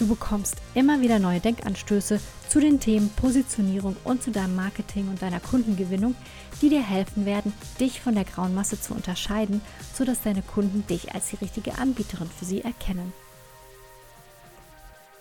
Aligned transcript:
Du 0.00 0.06
bekommst 0.06 0.56
immer 0.74 1.02
wieder 1.02 1.18
neue 1.18 1.40
Denkanstöße 1.40 2.20
zu 2.48 2.58
den 2.58 2.80
Themen 2.80 3.10
Positionierung 3.10 3.98
und 4.02 4.22
zu 4.22 4.30
deinem 4.30 4.56
Marketing 4.56 5.06
und 5.10 5.20
deiner 5.20 5.40
Kundengewinnung, 5.40 6.14
die 6.62 6.70
dir 6.70 6.82
helfen 6.82 7.26
werden, 7.26 7.52
dich 7.78 8.00
von 8.00 8.14
der 8.14 8.24
grauen 8.24 8.54
Masse 8.54 8.80
zu 8.80 8.94
unterscheiden, 8.94 9.60
sodass 9.92 10.22
deine 10.22 10.40
Kunden 10.40 10.86
dich 10.86 11.14
als 11.14 11.28
die 11.28 11.36
richtige 11.36 11.76
Anbieterin 11.76 12.30
für 12.30 12.46
sie 12.46 12.62
erkennen. 12.62 13.12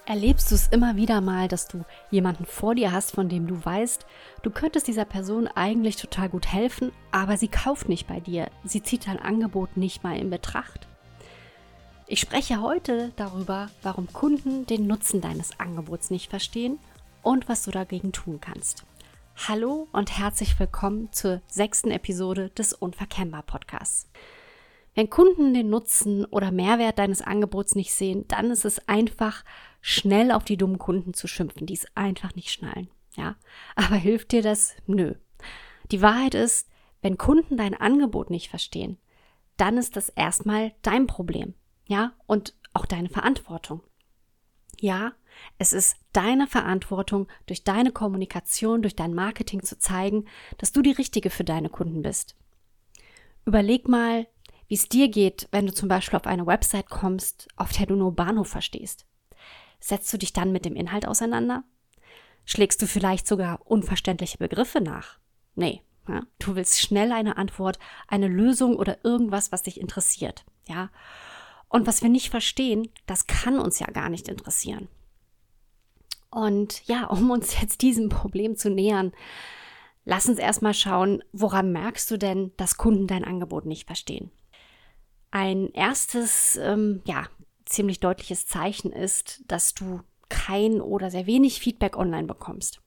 Erlebst 0.06 0.50
du 0.50 0.56
es 0.56 0.70
immer 0.70 0.96
wieder 0.96 1.20
mal, 1.20 1.50
dass 1.50 1.68
du 1.68 1.84
jemanden 2.10 2.46
vor 2.46 2.74
dir 2.74 2.94
hast, 2.94 3.12
von 3.12 3.28
dem 3.28 3.48
du 3.48 3.64
weißt, 3.64 4.06
du 4.44 4.50
könntest 4.50 4.88
dieser 4.88 5.06
Person 5.06 5.48
eigentlich 5.48 5.98
total 5.98 6.30
gut 6.30 6.48
helfen, 6.48 6.94
aber 7.12 7.36
sie 7.36 7.50
kauft 7.50 7.90
nicht 7.90 8.08
bei 8.08 8.22
dir, 8.22 8.50
sie 8.64 8.82
zieht 8.82 9.08
dein 9.08 9.20
Angebot 9.20 9.76
nicht 9.76 10.06
mal 10.06 10.18
in 10.18 10.30
Betracht? 10.30 10.89
Ich 12.12 12.22
spreche 12.22 12.60
heute 12.60 13.14
darüber, 13.18 13.70
warum 13.84 14.12
Kunden 14.12 14.66
den 14.66 14.88
Nutzen 14.88 15.22
deines 15.22 15.60
Angebots 15.60 16.10
nicht 16.10 16.28
verstehen 16.28 16.80
und 17.22 17.48
was 17.48 17.62
du 17.62 17.70
dagegen 17.70 18.12
tun 18.12 18.42
kannst. 18.42 18.84
Hallo 19.48 19.88
und 19.92 20.18
herzlich 20.18 20.60
willkommen 20.60 21.14
zur 21.14 21.44
sechsten 21.46 21.92
Episode 21.92 22.50
des 22.50 22.74
Unverkennbar 22.74 23.44
Podcasts. 23.44 24.10
Wenn 24.96 25.12
Kunden 25.12 25.54
den 25.54 25.70
Nutzen 25.70 26.26
oder 26.26 26.50
Mehrwert 26.50 26.98
deines 26.98 27.22
Angebots 27.22 27.76
nicht 27.76 27.94
sehen, 27.94 28.26
dann 28.28 28.50
ist 28.50 28.66
es 28.66 28.90
einfach, 28.90 29.46
schnell 29.80 30.32
auf 30.32 30.44
die 30.46 30.58
dummen 30.58 30.80
Kunden 30.80 31.14
zu 31.14 31.28
schimpfen, 31.28 31.68
die 31.68 31.76
es 31.76 31.86
einfach 31.94 32.34
nicht 32.34 32.50
schnallen. 32.50 32.90
Ja, 33.18 33.36
aber 33.76 33.98
hilft 33.98 34.32
dir 34.32 34.42
das? 34.42 34.74
Nö. 34.88 35.14
Die 35.92 36.02
Wahrheit 36.02 36.34
ist, 36.34 36.70
wenn 37.04 37.20
Kunden 37.20 37.56
dein 37.56 37.76
Angebot 37.76 38.32
nicht 38.32 38.50
verstehen, 38.50 38.98
dann 39.58 39.78
ist 39.78 39.96
das 39.96 40.10
erstmal 40.10 40.74
dein 40.82 41.06
Problem 41.06 41.54
ja, 41.90 42.14
und 42.28 42.54
auch 42.74 42.86
deine 42.86 43.10
Verantwortung. 43.10 43.82
Ja, 44.80 45.14
es 45.58 45.74
ist 45.74 45.98
deine 46.14 46.46
Verantwortung, 46.46 47.28
durch 47.48 47.64
deine 47.64 47.92
Kommunikation, 47.92 48.84
durch 48.84 48.96
dein 48.96 49.16
Marketing 49.16 49.64
zu 49.64 49.78
zeigen, 49.78 50.26
dass 50.60 50.72
du 50.72 50.84
die 50.84 50.92
Richtige 50.92 51.32
für 51.32 51.44
deine 51.44 51.70
Kunden 51.70 52.04
bist. 52.04 52.36
Überleg 53.44 53.88
mal, 53.88 54.28
wie 54.68 54.76
es 54.76 54.88
dir 54.88 55.10
geht, 55.10 55.48
wenn 55.52 55.66
du 55.66 55.74
zum 55.74 55.90
Beispiel 55.90 56.18
auf 56.18 56.28
eine 56.28 56.46
Website 56.46 56.92
kommst, 56.92 57.48
auf 57.56 57.72
der 57.72 57.88
du 57.88 57.96
nur 57.96 58.16
Bahnhof 58.16 58.50
verstehst. 58.50 59.08
Setzt 59.80 60.14
du 60.14 60.18
dich 60.18 60.32
dann 60.32 60.52
mit 60.52 60.66
dem 60.66 60.76
Inhalt 60.76 61.08
auseinander? 61.08 61.64
Schlägst 62.46 62.84
du 62.84 62.86
vielleicht 62.86 63.26
sogar 63.28 63.66
unverständliche 63.66 64.38
Begriffe 64.38 64.80
nach? 64.80 65.18
Nee, 65.56 65.82
ja, 66.08 66.22
du 66.38 66.56
willst 66.56 66.80
schnell 66.80 67.12
eine 67.12 67.38
Antwort, 67.38 67.80
eine 68.08 68.28
Lösung 68.28 68.76
oder 68.76 69.04
irgendwas, 69.04 69.52
was 69.52 69.64
dich 69.64 69.82
interessiert. 69.82 70.46
Ja, 70.68 70.92
und 71.70 71.88
was 71.88 72.02
wir 72.02 72.10
nicht 72.10 72.30
verstehen, 72.30 72.90
das 73.06 73.28
kann 73.28 73.60
uns 73.60 73.80
ja 73.80 73.88
gar 73.88 74.10
nicht 74.10 74.28
interessieren. 74.28 74.88
Und 76.32 76.86
ja, 76.88 77.06
um 77.06 77.30
uns 77.32 77.60
jetzt 77.62 77.82
diesem 77.82 78.10
Problem 78.10 78.56
zu 78.56 78.70
nähern, 78.70 79.14
lass 80.06 80.28
uns 80.28 80.40
erstmal 80.40 80.74
schauen, 80.74 81.24
woran 81.32 81.72
merkst 81.72 82.10
du 82.12 82.18
denn, 82.18 82.52
dass 82.58 82.78
Kunden 82.78 83.08
dein 83.08 83.24
Angebot 83.24 83.66
nicht 83.66 83.86
verstehen? 83.86 84.32
Ein 85.32 85.70
erstes, 85.74 86.58
ähm, 86.58 87.02
ja, 87.06 87.28
ziemlich 87.66 88.00
deutliches 88.00 88.48
Zeichen 88.48 88.92
ist, 88.92 89.44
dass 89.48 89.76
du 89.76 90.02
kein 90.28 90.82
oder 90.82 91.12
sehr 91.12 91.28
wenig 91.28 91.60
Feedback 91.60 91.98
online 91.98 92.26
bekommst. 92.26 92.82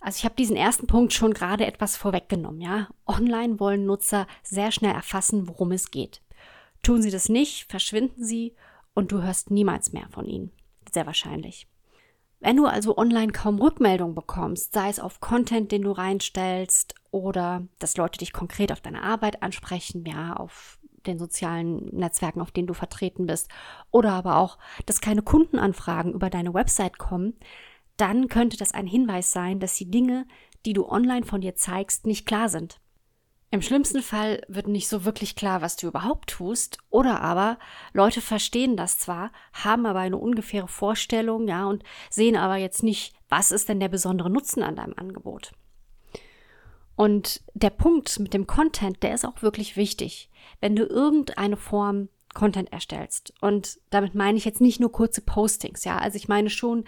Also 0.00 0.18
ich 0.18 0.24
habe 0.24 0.34
diesen 0.34 0.56
ersten 0.56 0.86
Punkt 0.88 1.12
schon 1.12 1.32
gerade 1.32 1.66
etwas 1.66 1.96
vorweggenommen, 1.96 2.60
ja. 2.60 2.88
Online 3.06 3.58
wollen 3.60 3.86
Nutzer 3.86 4.26
sehr 4.42 4.72
schnell 4.72 4.92
erfassen, 4.92 5.48
worum 5.48 5.72
es 5.72 5.90
geht. 5.90 6.20
Tun 6.84 7.00
sie 7.00 7.10
das 7.10 7.30
nicht, 7.30 7.70
verschwinden 7.70 8.22
sie 8.24 8.54
und 8.92 9.10
du 9.10 9.22
hörst 9.22 9.50
niemals 9.50 9.94
mehr 9.94 10.06
von 10.10 10.26
ihnen. 10.26 10.52
Sehr 10.92 11.06
wahrscheinlich. 11.06 11.66
Wenn 12.40 12.58
du 12.58 12.66
also 12.66 12.98
online 12.98 13.32
kaum 13.32 13.58
Rückmeldung 13.58 14.14
bekommst, 14.14 14.74
sei 14.74 14.90
es 14.90 15.00
auf 15.00 15.18
Content, 15.18 15.72
den 15.72 15.80
du 15.80 15.92
reinstellst 15.92 16.94
oder 17.10 17.66
dass 17.78 17.96
Leute 17.96 18.18
dich 18.18 18.34
konkret 18.34 18.70
auf 18.70 18.82
deine 18.82 19.02
Arbeit 19.02 19.42
ansprechen, 19.42 20.04
ja, 20.04 20.34
auf 20.34 20.78
den 21.06 21.18
sozialen 21.18 21.86
Netzwerken, 21.96 22.42
auf 22.42 22.50
denen 22.50 22.66
du 22.66 22.74
vertreten 22.74 23.26
bist, 23.26 23.48
oder 23.90 24.12
aber 24.12 24.36
auch, 24.36 24.58
dass 24.84 25.00
keine 25.00 25.22
Kundenanfragen 25.22 26.12
über 26.12 26.28
deine 26.28 26.52
Website 26.52 26.98
kommen, 26.98 27.34
dann 27.96 28.28
könnte 28.28 28.58
das 28.58 28.74
ein 28.74 28.86
Hinweis 28.86 29.32
sein, 29.32 29.58
dass 29.58 29.76
die 29.76 29.90
Dinge, 29.90 30.26
die 30.66 30.74
du 30.74 30.86
online 30.86 31.24
von 31.24 31.40
dir 31.40 31.56
zeigst, 31.56 32.06
nicht 32.06 32.26
klar 32.26 32.50
sind. 32.50 32.78
Im 33.54 33.62
schlimmsten 33.62 34.02
Fall 34.02 34.42
wird 34.48 34.66
nicht 34.66 34.88
so 34.88 35.04
wirklich 35.04 35.36
klar, 35.36 35.62
was 35.62 35.76
du 35.76 35.86
überhaupt 35.86 36.28
tust, 36.28 36.78
oder 36.90 37.20
aber 37.20 37.56
Leute 37.92 38.20
verstehen 38.20 38.76
das 38.76 38.98
zwar, 38.98 39.30
haben 39.52 39.86
aber 39.86 40.00
eine 40.00 40.16
ungefähre 40.16 40.66
Vorstellung, 40.66 41.46
ja, 41.46 41.64
und 41.66 41.84
sehen 42.10 42.34
aber 42.34 42.56
jetzt 42.56 42.82
nicht, 42.82 43.14
was 43.28 43.52
ist 43.52 43.68
denn 43.68 43.78
der 43.78 43.86
besondere 43.86 44.28
Nutzen 44.28 44.64
an 44.64 44.74
deinem 44.74 44.94
Angebot. 44.96 45.52
Und 46.96 47.44
der 47.54 47.70
Punkt 47.70 48.18
mit 48.18 48.34
dem 48.34 48.48
Content, 48.48 49.04
der 49.04 49.14
ist 49.14 49.24
auch 49.24 49.40
wirklich 49.40 49.76
wichtig. 49.76 50.30
Wenn 50.60 50.74
du 50.74 50.84
irgendeine 50.84 51.56
Form 51.56 52.08
Content 52.34 52.72
erstellst. 52.72 53.32
Und 53.40 53.78
damit 53.90 54.14
meine 54.14 54.36
ich 54.36 54.44
jetzt 54.44 54.60
nicht 54.60 54.80
nur 54.80 54.92
kurze 54.92 55.20
Postings, 55.20 55.84
ja. 55.84 55.98
Also 55.98 56.16
ich 56.16 56.28
meine 56.28 56.50
schon 56.50 56.84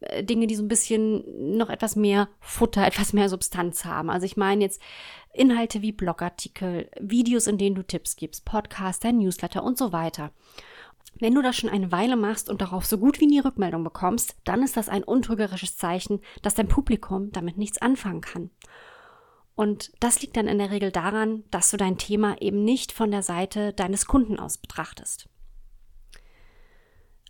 äh, 0.00 0.22
Dinge, 0.22 0.46
die 0.46 0.54
so 0.54 0.62
ein 0.62 0.68
bisschen 0.68 1.56
noch 1.56 1.70
etwas 1.70 1.96
mehr 1.96 2.28
Futter, 2.40 2.86
etwas 2.86 3.12
mehr 3.12 3.28
Substanz 3.28 3.84
haben. 3.84 4.10
Also 4.10 4.26
ich 4.26 4.36
meine 4.36 4.62
jetzt 4.62 4.80
Inhalte 5.32 5.82
wie 5.82 5.92
Blogartikel, 5.92 6.90
Videos, 7.00 7.46
in 7.46 7.58
denen 7.58 7.76
du 7.76 7.82
Tipps 7.82 8.16
gibst, 8.16 8.44
Podcast, 8.44 9.04
dein 9.04 9.18
Newsletter 9.18 9.62
und 9.62 9.78
so 9.78 9.92
weiter. 9.92 10.32
Wenn 11.18 11.34
du 11.34 11.42
das 11.42 11.56
schon 11.56 11.70
eine 11.70 11.92
Weile 11.92 12.16
machst 12.16 12.48
und 12.48 12.60
darauf 12.60 12.86
so 12.86 12.98
gut 12.98 13.20
wie 13.20 13.26
nie 13.26 13.40
Rückmeldung 13.40 13.84
bekommst, 13.84 14.36
dann 14.44 14.62
ist 14.62 14.76
das 14.76 14.88
ein 14.88 15.04
untrügerisches 15.04 15.76
Zeichen, 15.76 16.20
dass 16.42 16.54
dein 16.54 16.68
Publikum 16.68 17.32
damit 17.32 17.58
nichts 17.58 17.78
anfangen 17.78 18.20
kann. 18.20 18.50
Und 19.54 19.92
das 20.00 20.22
liegt 20.22 20.36
dann 20.36 20.48
in 20.48 20.58
der 20.58 20.70
Regel 20.70 20.90
daran, 20.90 21.44
dass 21.50 21.70
du 21.70 21.76
dein 21.76 21.98
Thema 21.98 22.40
eben 22.40 22.64
nicht 22.64 22.92
von 22.92 23.10
der 23.10 23.22
Seite 23.22 23.72
deines 23.72 24.06
Kunden 24.06 24.38
aus 24.38 24.58
betrachtest. 24.58 25.28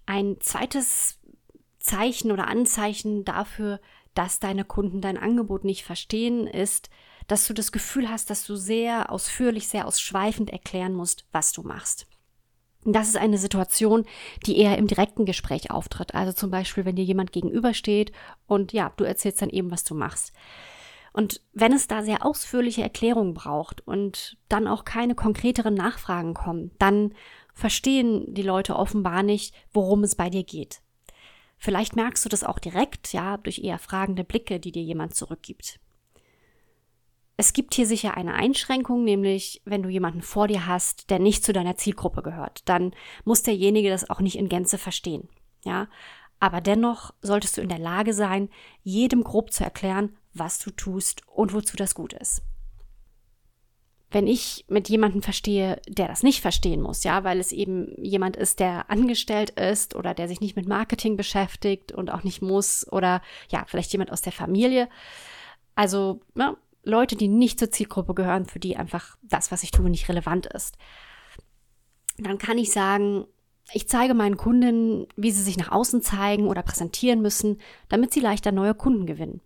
Ein 0.06 0.40
zweites 0.40 1.18
Zeichen 1.78 2.30
oder 2.30 2.46
Anzeichen 2.46 3.24
dafür, 3.24 3.80
dass 4.14 4.38
deine 4.38 4.64
Kunden 4.64 5.00
dein 5.00 5.18
Angebot 5.18 5.64
nicht 5.64 5.84
verstehen, 5.84 6.46
ist, 6.46 6.90
dass 7.26 7.46
du 7.46 7.54
das 7.54 7.72
Gefühl 7.72 8.08
hast, 8.10 8.28
dass 8.28 8.44
du 8.44 8.56
sehr 8.56 9.10
ausführlich, 9.10 9.68
sehr 9.68 9.86
ausschweifend 9.86 10.50
erklären 10.50 10.94
musst, 10.94 11.26
was 11.32 11.52
du 11.52 11.62
machst. 11.62 12.06
Das 12.84 13.08
ist 13.08 13.16
eine 13.16 13.38
Situation, 13.38 14.06
die 14.46 14.58
eher 14.58 14.78
im 14.78 14.86
direkten 14.86 15.26
Gespräch 15.26 15.70
auftritt. 15.70 16.14
Also 16.14 16.32
zum 16.32 16.50
Beispiel, 16.50 16.84
wenn 16.84 16.96
dir 16.96 17.04
jemand 17.04 17.30
gegenübersteht 17.30 18.10
und 18.46 18.72
ja, 18.72 18.92
du 18.96 19.04
erzählst 19.04 19.42
dann 19.42 19.50
eben, 19.50 19.70
was 19.70 19.84
du 19.84 19.94
machst. 19.94 20.32
Und 21.12 21.40
wenn 21.52 21.72
es 21.72 21.86
da 21.86 22.02
sehr 22.02 22.24
ausführliche 22.24 22.82
Erklärungen 22.82 23.34
braucht 23.34 23.86
und 23.86 24.38
dann 24.48 24.68
auch 24.68 24.84
keine 24.84 25.14
konkreteren 25.14 25.74
Nachfragen 25.74 26.34
kommen, 26.34 26.70
dann 26.78 27.14
verstehen 27.54 28.32
die 28.32 28.42
Leute 28.42 28.76
offenbar 28.76 29.22
nicht, 29.22 29.54
worum 29.72 30.04
es 30.04 30.14
bei 30.14 30.30
dir 30.30 30.44
geht. 30.44 30.80
Vielleicht 31.58 31.94
merkst 31.94 32.24
du 32.24 32.28
das 32.28 32.44
auch 32.44 32.58
direkt, 32.58 33.12
ja, 33.12 33.36
durch 33.36 33.58
eher 33.58 33.78
fragende 33.78 34.24
Blicke, 34.24 34.60
die 34.60 34.72
dir 34.72 34.82
jemand 34.82 35.14
zurückgibt. 35.14 35.78
Es 37.36 37.52
gibt 37.52 37.74
hier 37.74 37.86
sicher 37.86 38.16
eine 38.16 38.34
Einschränkung, 38.34 39.02
nämlich 39.02 39.62
wenn 39.64 39.82
du 39.82 39.88
jemanden 39.88 40.22
vor 40.22 40.46
dir 40.46 40.66
hast, 40.66 41.10
der 41.10 41.18
nicht 41.18 41.44
zu 41.44 41.52
deiner 41.52 41.76
Zielgruppe 41.76 42.22
gehört, 42.22 42.68
dann 42.68 42.94
muss 43.24 43.42
derjenige 43.42 43.90
das 43.90 44.08
auch 44.08 44.20
nicht 44.20 44.36
in 44.36 44.48
Gänze 44.48 44.78
verstehen. 44.78 45.28
Ja, 45.64 45.88
aber 46.38 46.60
dennoch 46.60 47.12
solltest 47.20 47.56
du 47.56 47.60
in 47.60 47.68
der 47.68 47.78
Lage 47.78 48.14
sein, 48.14 48.48
jedem 48.82 49.24
grob 49.24 49.52
zu 49.52 49.64
erklären, 49.64 50.16
was 50.32 50.58
du 50.58 50.70
tust 50.70 51.22
und 51.28 51.52
wozu 51.52 51.76
das 51.76 51.94
gut 51.94 52.12
ist. 52.12 52.42
Wenn 54.12 54.26
ich 54.26 54.64
mit 54.68 54.88
jemandem 54.88 55.22
verstehe, 55.22 55.80
der 55.86 56.08
das 56.08 56.24
nicht 56.24 56.40
verstehen 56.40 56.80
muss, 56.80 57.04
ja, 57.04 57.22
weil 57.22 57.38
es 57.38 57.52
eben 57.52 57.94
jemand 58.02 58.36
ist, 58.36 58.58
der 58.58 58.90
angestellt 58.90 59.50
ist 59.50 59.94
oder 59.94 60.14
der 60.14 60.26
sich 60.26 60.40
nicht 60.40 60.56
mit 60.56 60.66
Marketing 60.66 61.16
beschäftigt 61.16 61.92
und 61.92 62.10
auch 62.10 62.24
nicht 62.24 62.42
muss 62.42 62.90
oder 62.90 63.22
ja, 63.50 63.64
vielleicht 63.68 63.92
jemand 63.92 64.10
aus 64.10 64.20
der 64.20 64.32
Familie. 64.32 64.88
Also 65.76 66.20
ja, 66.34 66.56
Leute, 66.82 67.14
die 67.14 67.28
nicht 67.28 67.60
zur 67.60 67.70
Zielgruppe 67.70 68.14
gehören, 68.14 68.46
für 68.46 68.58
die 68.58 68.76
einfach 68.76 69.16
das, 69.22 69.52
was 69.52 69.62
ich 69.62 69.70
tue, 69.70 69.88
nicht 69.88 70.08
relevant 70.08 70.46
ist. 70.46 70.76
Dann 72.18 72.38
kann 72.38 72.58
ich 72.58 72.72
sagen, 72.72 73.26
ich 73.72 73.88
zeige 73.88 74.14
meinen 74.14 74.36
Kunden, 74.36 75.06
wie 75.16 75.30
sie 75.30 75.42
sich 75.42 75.56
nach 75.56 75.70
außen 75.70 76.02
zeigen 76.02 76.48
oder 76.48 76.62
präsentieren 76.62 77.22
müssen, 77.22 77.60
damit 77.88 78.12
sie 78.12 78.20
leichter 78.20 78.50
neue 78.50 78.74
Kunden 78.74 79.06
gewinnen. 79.06 79.40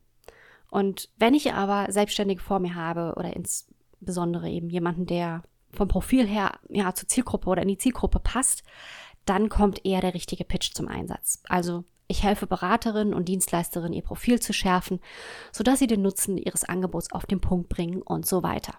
Und 0.71 1.11
wenn 1.19 1.35
ich 1.35 1.53
aber 1.53 1.93
Selbstständige 1.93 2.43
vor 2.43 2.59
mir 2.59 2.75
habe 2.75 3.15
oder 3.17 3.35
insbesondere 3.35 4.49
eben 4.51 4.71
jemanden, 4.71 5.07
der 5.07 5.43
vom 5.73 5.89
Profil 5.89 6.27
her 6.27 6.59
ja 6.69 6.95
zur 6.95 7.09
Zielgruppe 7.09 7.49
oder 7.49 7.63
in 7.63 7.69
die 7.69 7.79
Zielgruppe 7.79 8.21
passt, 8.21 8.63
dann 9.25 9.49
kommt 9.49 9.85
eher 9.85 10.01
der 10.01 10.15
richtige 10.15 10.45
Pitch 10.45 10.73
zum 10.75 10.89
Einsatz. 10.89 11.43
Also 11.49 11.85
ich 12.07 12.23
helfe 12.23 12.47
Beraterinnen 12.47 13.15
und 13.15 13.29
Dienstleisterinnen, 13.29 13.95
ihr 13.95 14.03
Profil 14.03 14.41
zu 14.41 14.53
schärfen, 14.53 15.01
sodass 15.53 15.79
sie 15.79 15.87
den 15.87 16.03
Nutzen 16.03 16.37
ihres 16.37 16.65
Angebots 16.65 17.13
auf 17.13 17.27
den 17.27 17.41
Punkt 17.41 17.69
bringen 17.69 18.03
und 18.03 18.27
so 18.27 18.43
weiter. 18.43 18.75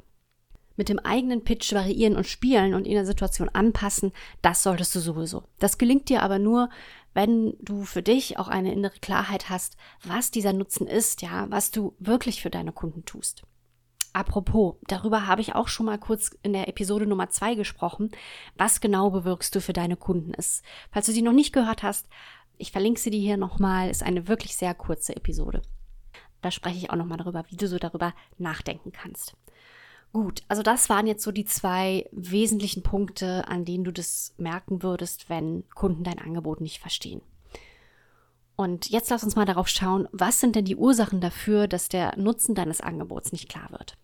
Mit 0.78 0.90
dem 0.90 1.00
eigenen 1.00 1.44
Pitch 1.44 1.74
variieren 1.74 2.18
und 2.18 2.28
spielen 2.28 2.74
und 2.74 2.86
in 2.86 2.94
der 2.94 3.06
Situation 3.06 3.50
anpassen, 3.50 4.12
das 4.42 4.62
solltest 4.62 4.94
du 4.94 5.00
sowieso. 5.00 5.44
Das 5.58 5.78
gelingt 5.78 6.10
dir 6.10 6.22
aber 6.22 6.38
nur, 6.38 6.70
wenn 7.16 7.56
du 7.62 7.86
für 7.86 8.04
dich 8.04 8.38
auch 8.38 8.50
eine 8.50 8.74
innere 8.74 9.00
Klarheit 9.00 9.50
hast, 9.50 9.78
was 10.04 10.30
dieser 10.30 10.54
Nutzen 10.54 10.86
ist, 10.86 11.22
ja, 11.22 11.50
was 11.50 11.72
du 11.72 11.96
wirklich 11.98 12.42
für 12.42 12.50
deine 12.50 12.74
Kunden 12.74 13.06
tust. 13.06 13.44
Apropos, 14.12 14.76
darüber 14.88 15.26
habe 15.26 15.42
ich 15.42 15.56
auch 15.56 15.70
schon 15.70 15.88
mal 15.88 15.98
kurz 15.98 16.38
in 16.44 16.54
der 16.54 16.68
Episode 16.68 17.08
Nummer 17.08 17.30
zwei 17.30 17.56
gesprochen. 17.56 18.12
Was 18.56 18.82
genau 18.82 19.10
bewirkst 19.10 19.56
du 19.56 19.62
für 19.62 19.74
deine 19.74 19.98
Kunden 19.98 20.34
ist. 20.34 20.64
Falls 20.92 21.06
du 21.06 21.14
sie 21.14 21.22
noch 21.22 21.34
nicht 21.34 21.54
gehört 21.54 21.84
hast, 21.84 22.08
ich 22.58 22.72
verlinke 22.72 23.00
sie 23.00 23.10
dir 23.10 23.20
hier 23.20 23.38
nochmal, 23.38 23.90
ist 23.90 24.04
eine 24.04 24.28
wirklich 24.28 24.56
sehr 24.56 24.74
kurze 24.74 25.16
Episode. 25.16 25.62
Da 26.42 26.52
spreche 26.52 26.78
ich 26.78 26.90
auch 26.90 26.96
nochmal 26.96 27.18
darüber, 27.18 27.44
wie 27.50 27.58
du 27.58 27.68
so 27.68 27.78
darüber 27.78 28.14
nachdenken 28.38 28.92
kannst. 28.92 29.36
Gut, 30.16 30.44
also 30.48 30.64
das 30.64 30.88
waren 30.88 31.08
jetzt 31.08 31.24
so 31.24 31.34
die 31.34 31.44
zwei 31.44 32.08
wesentlichen 32.14 32.84
Punkte, 32.84 33.50
an 33.50 33.66
denen 33.66 33.84
du 33.84 33.92
das 33.92 34.34
merken 34.38 34.82
würdest, 34.82 35.30
wenn 35.30 35.68
Kunden 35.72 36.06
dein 36.06 36.20
Angebot 36.20 36.62
nicht 36.62 36.80
verstehen. 36.80 37.22
Und 38.56 38.90
jetzt 38.90 39.10
lass 39.10 39.26
uns 39.26 39.36
mal 39.36 39.44
darauf 39.44 39.68
schauen, 39.68 40.08
was 40.14 40.40
sind 40.40 40.56
denn 40.56 40.64
die 40.64 40.78
Ursachen 40.78 41.20
dafür, 41.20 41.68
dass 41.68 41.90
der 41.90 42.18
Nutzen 42.18 42.56
deines 42.56 42.80
Angebots 42.80 43.34
nicht 43.34 43.50
klar 43.50 43.70
wird. 43.72 43.98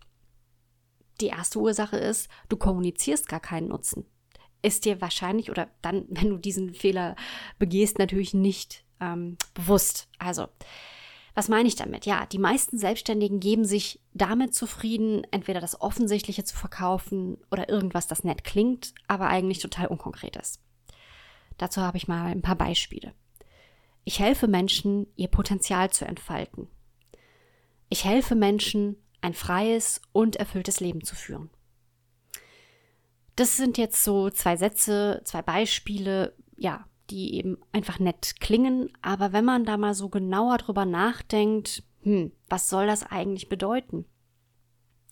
Die 1.22 1.28
erste 1.28 1.58
Ursache 1.58 1.96
ist, 1.96 2.28
du 2.50 2.58
kommunizierst 2.58 3.26
gar 3.26 3.40
keinen 3.40 3.68
Nutzen. 3.68 4.04
Ist 4.60 4.84
dir 4.84 5.00
wahrscheinlich 5.00 5.50
oder 5.50 5.70
dann, 5.80 6.04
wenn 6.10 6.28
du 6.28 6.36
diesen 6.36 6.74
Fehler 6.74 7.16
begehst, 7.58 7.98
natürlich 7.98 8.34
nicht 8.34 8.84
ähm, 9.00 9.38
bewusst. 9.54 10.08
Also, 10.18 10.48
was 11.34 11.48
meine 11.48 11.68
ich 11.68 11.76
damit? 11.76 12.04
Ja, 12.04 12.26
die 12.26 12.38
meisten 12.38 12.76
Selbstständigen 12.76 13.40
geben 13.40 13.64
sich 13.64 14.00
damit 14.12 14.54
zufrieden, 14.54 15.24
entweder 15.30 15.60
das 15.60 15.80
Offensichtliche 15.80 16.44
zu 16.44 16.56
verkaufen 16.56 17.38
oder 17.50 17.68
irgendwas, 17.68 18.06
das 18.06 18.24
nett 18.24 18.44
klingt, 18.44 18.92
aber 19.08 19.28
eigentlich 19.28 19.58
total 19.60 19.86
unkonkret 19.86 20.36
ist. 20.36 20.60
Dazu 21.56 21.80
habe 21.80 21.96
ich 21.96 22.08
mal 22.08 22.26
ein 22.26 22.42
paar 22.42 22.56
Beispiele. 22.56 23.14
Ich 24.04 24.18
helfe 24.18 24.48
Menschen, 24.48 25.06
ihr 25.16 25.28
Potenzial 25.28 25.90
zu 25.90 26.04
entfalten. 26.04 26.68
Ich 27.88 28.04
helfe 28.04 28.34
Menschen, 28.34 28.96
ein 29.20 29.34
freies 29.34 30.02
und 30.12 30.36
erfülltes 30.36 30.80
Leben 30.80 31.04
zu 31.04 31.14
führen. 31.14 31.50
Das 33.36 33.56
sind 33.56 33.78
jetzt 33.78 34.02
so 34.04 34.28
zwei 34.28 34.56
Sätze, 34.56 35.22
zwei 35.24 35.40
Beispiele, 35.40 36.36
ja, 36.56 36.84
die 37.10 37.34
eben 37.36 37.58
einfach 37.72 37.98
nett 37.98 38.40
klingen, 38.40 38.90
aber 39.02 39.32
wenn 39.32 39.44
man 39.44 39.64
da 39.64 39.76
mal 39.76 39.94
so 39.94 40.08
genauer 40.08 40.58
drüber 40.58 40.84
nachdenkt, 40.84 41.82
hm, 42.02 42.32
was 42.48 42.68
soll 42.68 42.86
das 42.86 43.02
eigentlich 43.02 43.48
bedeuten? 43.48 44.04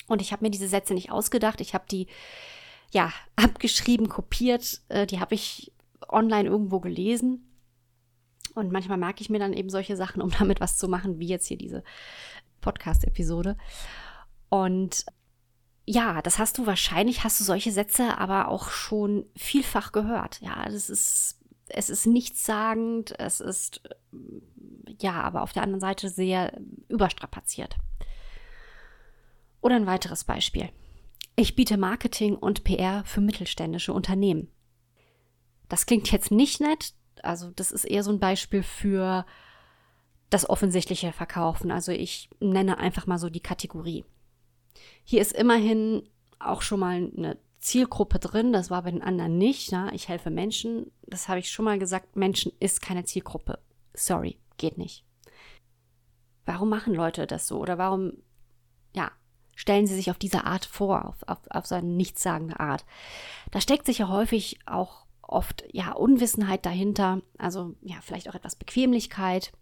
Und 0.06 0.22
ich 0.22 0.32
habe 0.32 0.44
mir 0.44 0.50
diese 0.50 0.68
Sätze 0.68 0.94
nicht 0.94 1.12
ausgedacht, 1.12 1.60
ich 1.60 1.74
habe 1.74 1.84
die 1.90 2.06
ja 2.90 3.12
abgeschrieben, 3.36 4.08
kopiert, 4.08 4.82
äh, 4.88 5.06
die 5.06 5.20
habe 5.20 5.34
ich 5.34 5.72
online 6.08 6.48
irgendwo 6.48 6.80
gelesen. 6.80 7.46
Und 8.54 8.72
manchmal 8.72 8.98
merke 8.98 9.22
ich 9.22 9.30
mir 9.30 9.38
dann 9.38 9.52
eben 9.52 9.70
solche 9.70 9.96
Sachen, 9.96 10.22
um 10.22 10.30
damit 10.38 10.60
was 10.60 10.78
zu 10.78 10.88
machen, 10.88 11.18
wie 11.18 11.28
jetzt 11.28 11.46
hier 11.46 11.58
diese 11.58 11.84
Podcast-Episode. 12.60 13.56
Und 14.48 15.06
ja, 15.86 16.22
das 16.22 16.38
hast 16.38 16.58
du 16.58 16.66
wahrscheinlich, 16.66 17.24
hast 17.24 17.40
du 17.40 17.44
solche 17.44 17.72
Sätze 17.72 18.18
aber 18.18 18.48
auch 18.48 18.70
schon 18.70 19.26
vielfach 19.36 19.92
gehört. 19.92 20.40
Ja, 20.40 20.64
das 20.66 20.90
ist 20.90 21.39
es 21.72 21.90
ist 21.90 22.06
nichtssagend, 22.06 23.18
es 23.18 23.40
ist 23.40 23.82
ja, 25.00 25.12
aber 25.12 25.42
auf 25.42 25.52
der 25.52 25.62
anderen 25.62 25.80
Seite 25.80 26.08
sehr 26.08 26.52
überstrapaziert. 26.88 27.76
Oder 29.60 29.76
ein 29.76 29.86
weiteres 29.86 30.24
Beispiel. 30.24 30.70
Ich 31.36 31.54
biete 31.54 31.76
Marketing 31.76 32.34
und 32.36 32.64
PR 32.64 33.04
für 33.04 33.20
mittelständische 33.20 33.92
Unternehmen. 33.92 34.48
Das 35.68 35.86
klingt 35.86 36.10
jetzt 36.10 36.30
nicht 36.30 36.60
nett, 36.60 36.94
also 37.22 37.50
das 37.50 37.70
ist 37.70 37.84
eher 37.84 38.02
so 38.02 38.10
ein 38.10 38.20
Beispiel 38.20 38.62
für 38.62 39.24
das 40.28 40.48
offensichtliche 40.48 41.12
Verkaufen. 41.12 41.70
Also 41.70 41.92
ich 41.92 42.30
nenne 42.40 42.78
einfach 42.78 43.06
mal 43.06 43.18
so 43.18 43.30
die 43.30 43.40
Kategorie. 43.42 44.04
Hier 45.04 45.20
ist 45.20 45.32
immerhin 45.32 46.08
auch 46.38 46.62
schon 46.62 46.80
mal 46.80 47.10
eine 47.16 47.38
Zielgruppe 47.60 48.18
drin, 48.18 48.52
das 48.52 48.70
war 48.70 48.82
bei 48.82 48.90
den 48.90 49.02
anderen 49.02 49.38
nicht. 49.38 49.70
Ja? 49.70 49.90
Ich 49.92 50.08
helfe 50.08 50.30
Menschen, 50.30 50.90
das 51.02 51.28
habe 51.28 51.38
ich 51.38 51.50
schon 51.50 51.66
mal 51.66 51.78
gesagt, 51.78 52.16
Menschen 52.16 52.52
ist 52.58 52.80
keine 52.82 53.04
Zielgruppe. 53.04 53.58
Sorry, 53.94 54.38
geht 54.56 54.78
nicht. 54.78 55.04
Warum 56.46 56.70
machen 56.70 56.94
Leute 56.94 57.26
das 57.26 57.46
so? 57.46 57.58
Oder 57.58 57.78
warum, 57.78 58.14
ja, 58.94 59.10
stellen 59.54 59.86
sie 59.86 59.94
sich 59.94 60.10
auf 60.10 60.18
diese 60.18 60.44
Art 60.44 60.64
vor, 60.64 61.06
auf, 61.06 61.16
auf, 61.26 61.38
auf 61.50 61.66
so 61.66 61.74
eine 61.74 61.86
nichtssagende 61.86 62.58
Art? 62.58 62.84
Da 63.50 63.60
steckt 63.60 63.86
sich 63.86 63.98
ja 63.98 64.08
häufig 64.08 64.58
auch 64.66 65.04
oft, 65.22 65.64
ja, 65.70 65.92
Unwissenheit 65.92 66.66
dahinter, 66.66 67.20
also 67.38 67.74
ja, 67.82 67.96
vielleicht 68.00 68.28
auch 68.28 68.34
etwas 68.34 68.56
Bequemlichkeit. 68.56 69.52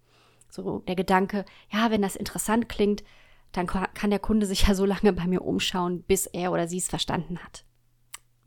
So 0.50 0.78
der 0.78 0.96
Gedanke, 0.96 1.44
ja, 1.70 1.90
wenn 1.90 2.00
das 2.00 2.16
interessant 2.16 2.68
klingt, 2.68 3.04
dann 3.52 3.66
kann 3.66 4.10
der 4.10 4.18
Kunde 4.18 4.46
sich 4.46 4.66
ja 4.68 4.74
so 4.74 4.84
lange 4.84 5.12
bei 5.12 5.26
mir 5.26 5.42
umschauen, 5.42 6.02
bis 6.02 6.26
er 6.26 6.52
oder 6.52 6.68
sie 6.68 6.78
es 6.78 6.88
verstanden 6.88 7.38
hat. 7.38 7.64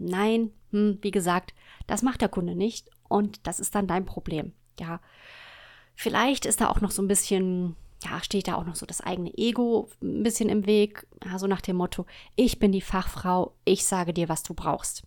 Nein, 0.01 0.51
hm, 0.71 0.97
wie 1.01 1.11
gesagt, 1.11 1.53
das 1.87 2.01
macht 2.01 2.21
der 2.21 2.29
Kunde 2.29 2.55
nicht 2.55 2.89
und 3.07 3.45
das 3.45 3.59
ist 3.59 3.75
dann 3.75 3.87
dein 3.87 4.05
Problem. 4.05 4.53
Ja, 4.79 4.99
vielleicht 5.95 6.45
ist 6.45 6.61
da 6.61 6.69
auch 6.69 6.81
noch 6.81 6.91
so 6.91 7.01
ein 7.01 7.07
bisschen, 7.07 7.75
ja, 8.03 8.23
steht 8.23 8.47
da 8.47 8.55
auch 8.55 8.65
noch 8.65 8.75
so 8.75 8.85
das 8.85 9.01
eigene 9.01 9.31
Ego 9.37 9.89
ein 10.01 10.23
bisschen 10.23 10.49
im 10.49 10.65
Weg, 10.65 11.05
ja, 11.23 11.37
so 11.37 11.47
nach 11.47 11.61
dem 11.61 11.75
Motto, 11.75 12.05
ich 12.35 12.57
bin 12.57 12.71
die 12.71 12.81
Fachfrau, 12.81 13.53
ich 13.63 13.85
sage 13.85 14.13
dir, 14.13 14.27
was 14.27 14.43
du 14.43 14.53
brauchst. 14.53 15.03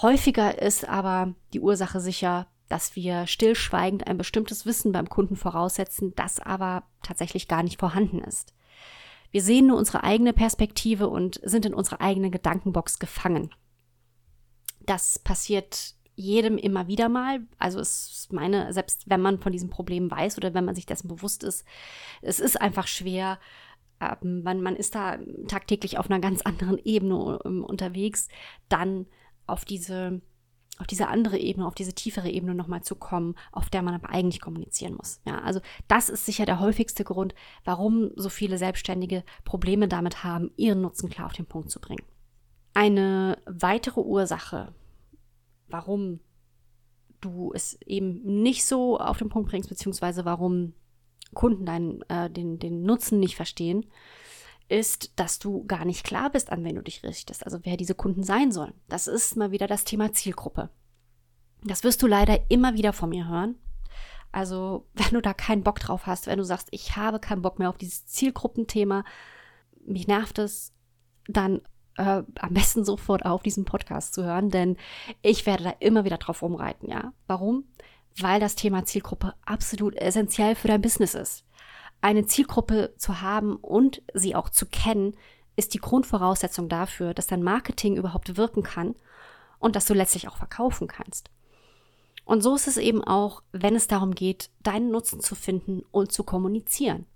Häufiger 0.00 0.60
ist 0.60 0.88
aber 0.88 1.34
die 1.52 1.60
Ursache 1.60 2.00
sicher, 2.00 2.46
dass 2.68 2.96
wir 2.96 3.26
stillschweigend 3.26 4.06
ein 4.06 4.18
bestimmtes 4.18 4.66
Wissen 4.66 4.92
beim 4.92 5.08
Kunden 5.08 5.36
voraussetzen, 5.36 6.14
das 6.16 6.40
aber 6.40 6.84
tatsächlich 7.02 7.48
gar 7.48 7.62
nicht 7.62 7.78
vorhanden 7.78 8.20
ist. 8.20 8.54
Wir 9.30 9.42
sehen 9.42 9.66
nur 9.66 9.78
unsere 9.78 10.04
eigene 10.04 10.32
Perspektive 10.32 11.08
und 11.08 11.40
sind 11.42 11.66
in 11.66 11.74
unserer 11.74 12.00
eigenen 12.00 12.30
Gedankenbox 12.30 13.00
gefangen. 13.00 13.50
Das 14.86 15.18
passiert 15.18 15.94
jedem 16.16 16.58
immer 16.58 16.86
wieder 16.86 17.08
mal. 17.08 17.40
Also 17.58 17.80
es 17.80 18.28
meine, 18.30 18.72
selbst 18.72 19.08
wenn 19.08 19.20
man 19.20 19.40
von 19.40 19.52
diesem 19.52 19.70
Problem 19.70 20.10
weiß 20.10 20.36
oder 20.38 20.54
wenn 20.54 20.64
man 20.64 20.74
sich 20.74 20.86
dessen 20.86 21.08
bewusst 21.08 21.42
ist, 21.44 21.64
es 22.22 22.40
ist 22.40 22.60
einfach 22.60 22.86
schwer. 22.86 23.38
Ähm, 24.00 24.42
man, 24.42 24.60
man 24.60 24.76
ist 24.76 24.94
da 24.94 25.18
tagtäglich 25.48 25.98
auf 25.98 26.10
einer 26.10 26.20
ganz 26.20 26.42
anderen 26.42 26.78
Ebene 26.78 27.38
ähm, 27.44 27.64
unterwegs, 27.64 28.28
dann 28.68 29.06
auf 29.46 29.64
diese 29.64 30.20
auf 30.78 30.88
diese 30.88 31.06
andere 31.06 31.38
Ebene, 31.38 31.66
auf 31.68 31.76
diese 31.76 31.92
tiefere 31.92 32.28
Ebene 32.28 32.52
nochmal 32.52 32.82
zu 32.82 32.96
kommen, 32.96 33.36
auf 33.52 33.70
der 33.70 33.82
man 33.82 33.94
aber 33.94 34.10
eigentlich 34.10 34.40
kommunizieren 34.40 34.94
muss. 34.94 35.20
Ja, 35.24 35.40
also 35.40 35.60
das 35.86 36.08
ist 36.08 36.26
sicher 36.26 36.46
der 36.46 36.58
häufigste 36.58 37.04
Grund, 37.04 37.34
warum 37.64 38.10
so 38.16 38.28
viele 38.28 38.58
Selbstständige 38.58 39.22
Probleme 39.44 39.86
damit 39.86 40.24
haben, 40.24 40.50
ihren 40.56 40.80
Nutzen 40.80 41.10
klar 41.10 41.26
auf 41.26 41.32
den 41.32 41.46
Punkt 41.46 41.70
zu 41.70 41.80
bringen. 41.80 42.04
Eine 42.74 43.38
weitere 43.46 44.00
Ursache, 44.00 44.74
warum 45.68 46.20
du 47.20 47.52
es 47.54 47.80
eben 47.86 48.42
nicht 48.42 48.66
so 48.66 48.98
auf 48.98 49.18
den 49.18 49.28
Punkt 49.28 49.50
bringst, 49.50 49.68
beziehungsweise 49.68 50.24
warum 50.24 50.74
Kunden 51.32 51.66
deinen, 51.66 52.02
äh, 52.08 52.30
den, 52.30 52.58
den 52.58 52.82
Nutzen 52.82 53.18
nicht 53.18 53.36
verstehen, 53.36 53.86
ist, 54.68 55.18
dass 55.18 55.38
du 55.38 55.64
gar 55.66 55.84
nicht 55.84 56.04
klar 56.04 56.30
bist, 56.30 56.50
an 56.50 56.64
wen 56.64 56.76
du 56.76 56.82
dich 56.82 57.02
richtest, 57.02 57.44
also 57.44 57.58
wer 57.62 57.76
diese 57.76 57.94
Kunden 57.94 58.22
sein 58.22 58.52
sollen. 58.52 58.74
Das 58.88 59.06
ist 59.06 59.36
mal 59.36 59.50
wieder 59.50 59.66
das 59.66 59.84
Thema 59.84 60.12
Zielgruppe. 60.12 60.70
Das 61.62 61.84
wirst 61.84 62.02
du 62.02 62.06
leider 62.06 62.50
immer 62.50 62.74
wieder 62.74 62.92
von 62.92 63.10
mir 63.10 63.28
hören. 63.28 63.56
Also, 64.32 64.86
wenn 64.94 65.10
du 65.12 65.20
da 65.20 65.34
keinen 65.34 65.62
Bock 65.62 65.80
drauf 65.80 66.06
hast, 66.06 66.26
wenn 66.26 66.38
du 66.38 66.44
sagst, 66.44 66.68
ich 66.70 66.96
habe 66.96 67.20
keinen 67.20 67.42
Bock 67.42 67.58
mehr 67.58 67.68
auf 67.68 67.78
dieses 67.78 68.06
Zielgruppenthema, 68.06 69.04
mich 69.86 70.06
nervt 70.06 70.38
es, 70.38 70.72
dann 71.26 71.60
äh, 71.96 72.22
am 72.38 72.54
besten 72.54 72.84
sofort 72.84 73.24
auf, 73.24 73.42
diesen 73.42 73.64
Podcast 73.64 74.14
zu 74.14 74.24
hören, 74.24 74.50
denn 74.50 74.76
ich 75.22 75.46
werde 75.46 75.64
da 75.64 75.74
immer 75.80 76.04
wieder 76.04 76.18
drauf 76.18 76.42
rumreiten, 76.42 76.88
ja. 76.88 77.12
Warum? 77.26 77.64
Weil 78.18 78.40
das 78.40 78.54
Thema 78.54 78.84
Zielgruppe 78.84 79.34
absolut 79.44 79.96
essentiell 79.96 80.54
für 80.54 80.68
dein 80.68 80.82
Business 80.82 81.14
ist. 81.14 81.44
Eine 82.00 82.26
Zielgruppe 82.26 82.94
zu 82.96 83.20
haben 83.20 83.56
und 83.56 84.02
sie 84.12 84.34
auch 84.34 84.50
zu 84.50 84.66
kennen, 84.66 85.14
ist 85.56 85.74
die 85.74 85.78
Grundvoraussetzung 85.78 86.68
dafür, 86.68 87.14
dass 87.14 87.26
dein 87.26 87.42
Marketing 87.42 87.96
überhaupt 87.96 88.36
wirken 88.36 88.62
kann 88.62 88.94
und 89.58 89.76
dass 89.76 89.86
du 89.86 89.94
letztlich 89.94 90.28
auch 90.28 90.36
verkaufen 90.36 90.88
kannst. 90.88 91.30
Und 92.24 92.42
so 92.42 92.54
ist 92.54 92.68
es 92.68 92.76
eben 92.76 93.04
auch, 93.04 93.42
wenn 93.52 93.76
es 93.76 93.86
darum 93.86 94.14
geht, 94.14 94.50
deinen 94.62 94.90
Nutzen 94.90 95.20
zu 95.20 95.34
finden 95.34 95.82
und 95.90 96.12
zu 96.12 96.24
kommunizieren. 96.24 97.06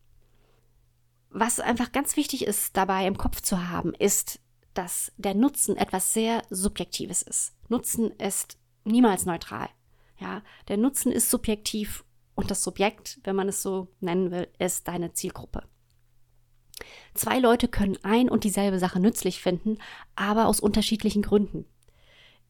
Was 1.30 1.60
einfach 1.60 1.92
ganz 1.92 2.16
wichtig 2.16 2.46
ist, 2.46 2.76
dabei 2.76 3.06
im 3.06 3.18
Kopf 3.18 3.40
zu 3.40 3.68
haben, 3.68 3.94
ist, 3.94 4.40
dass 4.78 5.10
der 5.16 5.34
Nutzen 5.34 5.76
etwas 5.76 6.12
sehr 6.12 6.44
Subjektives 6.50 7.22
ist. 7.22 7.52
Nutzen 7.68 8.12
ist 8.12 8.58
niemals 8.84 9.26
neutral. 9.26 9.68
Ja, 10.20 10.42
der 10.68 10.76
Nutzen 10.76 11.10
ist 11.10 11.30
subjektiv 11.30 12.04
und 12.36 12.52
das 12.52 12.62
Subjekt, 12.62 13.18
wenn 13.24 13.34
man 13.34 13.48
es 13.48 13.60
so 13.60 13.88
nennen 13.98 14.30
will, 14.30 14.46
ist 14.60 14.86
deine 14.86 15.12
Zielgruppe. 15.12 15.64
Zwei 17.12 17.40
Leute 17.40 17.66
können 17.66 17.98
ein 18.04 18.28
und 18.28 18.44
dieselbe 18.44 18.78
Sache 18.78 19.00
nützlich 19.00 19.42
finden, 19.42 19.78
aber 20.14 20.46
aus 20.46 20.60
unterschiedlichen 20.60 21.22
Gründen. 21.22 21.64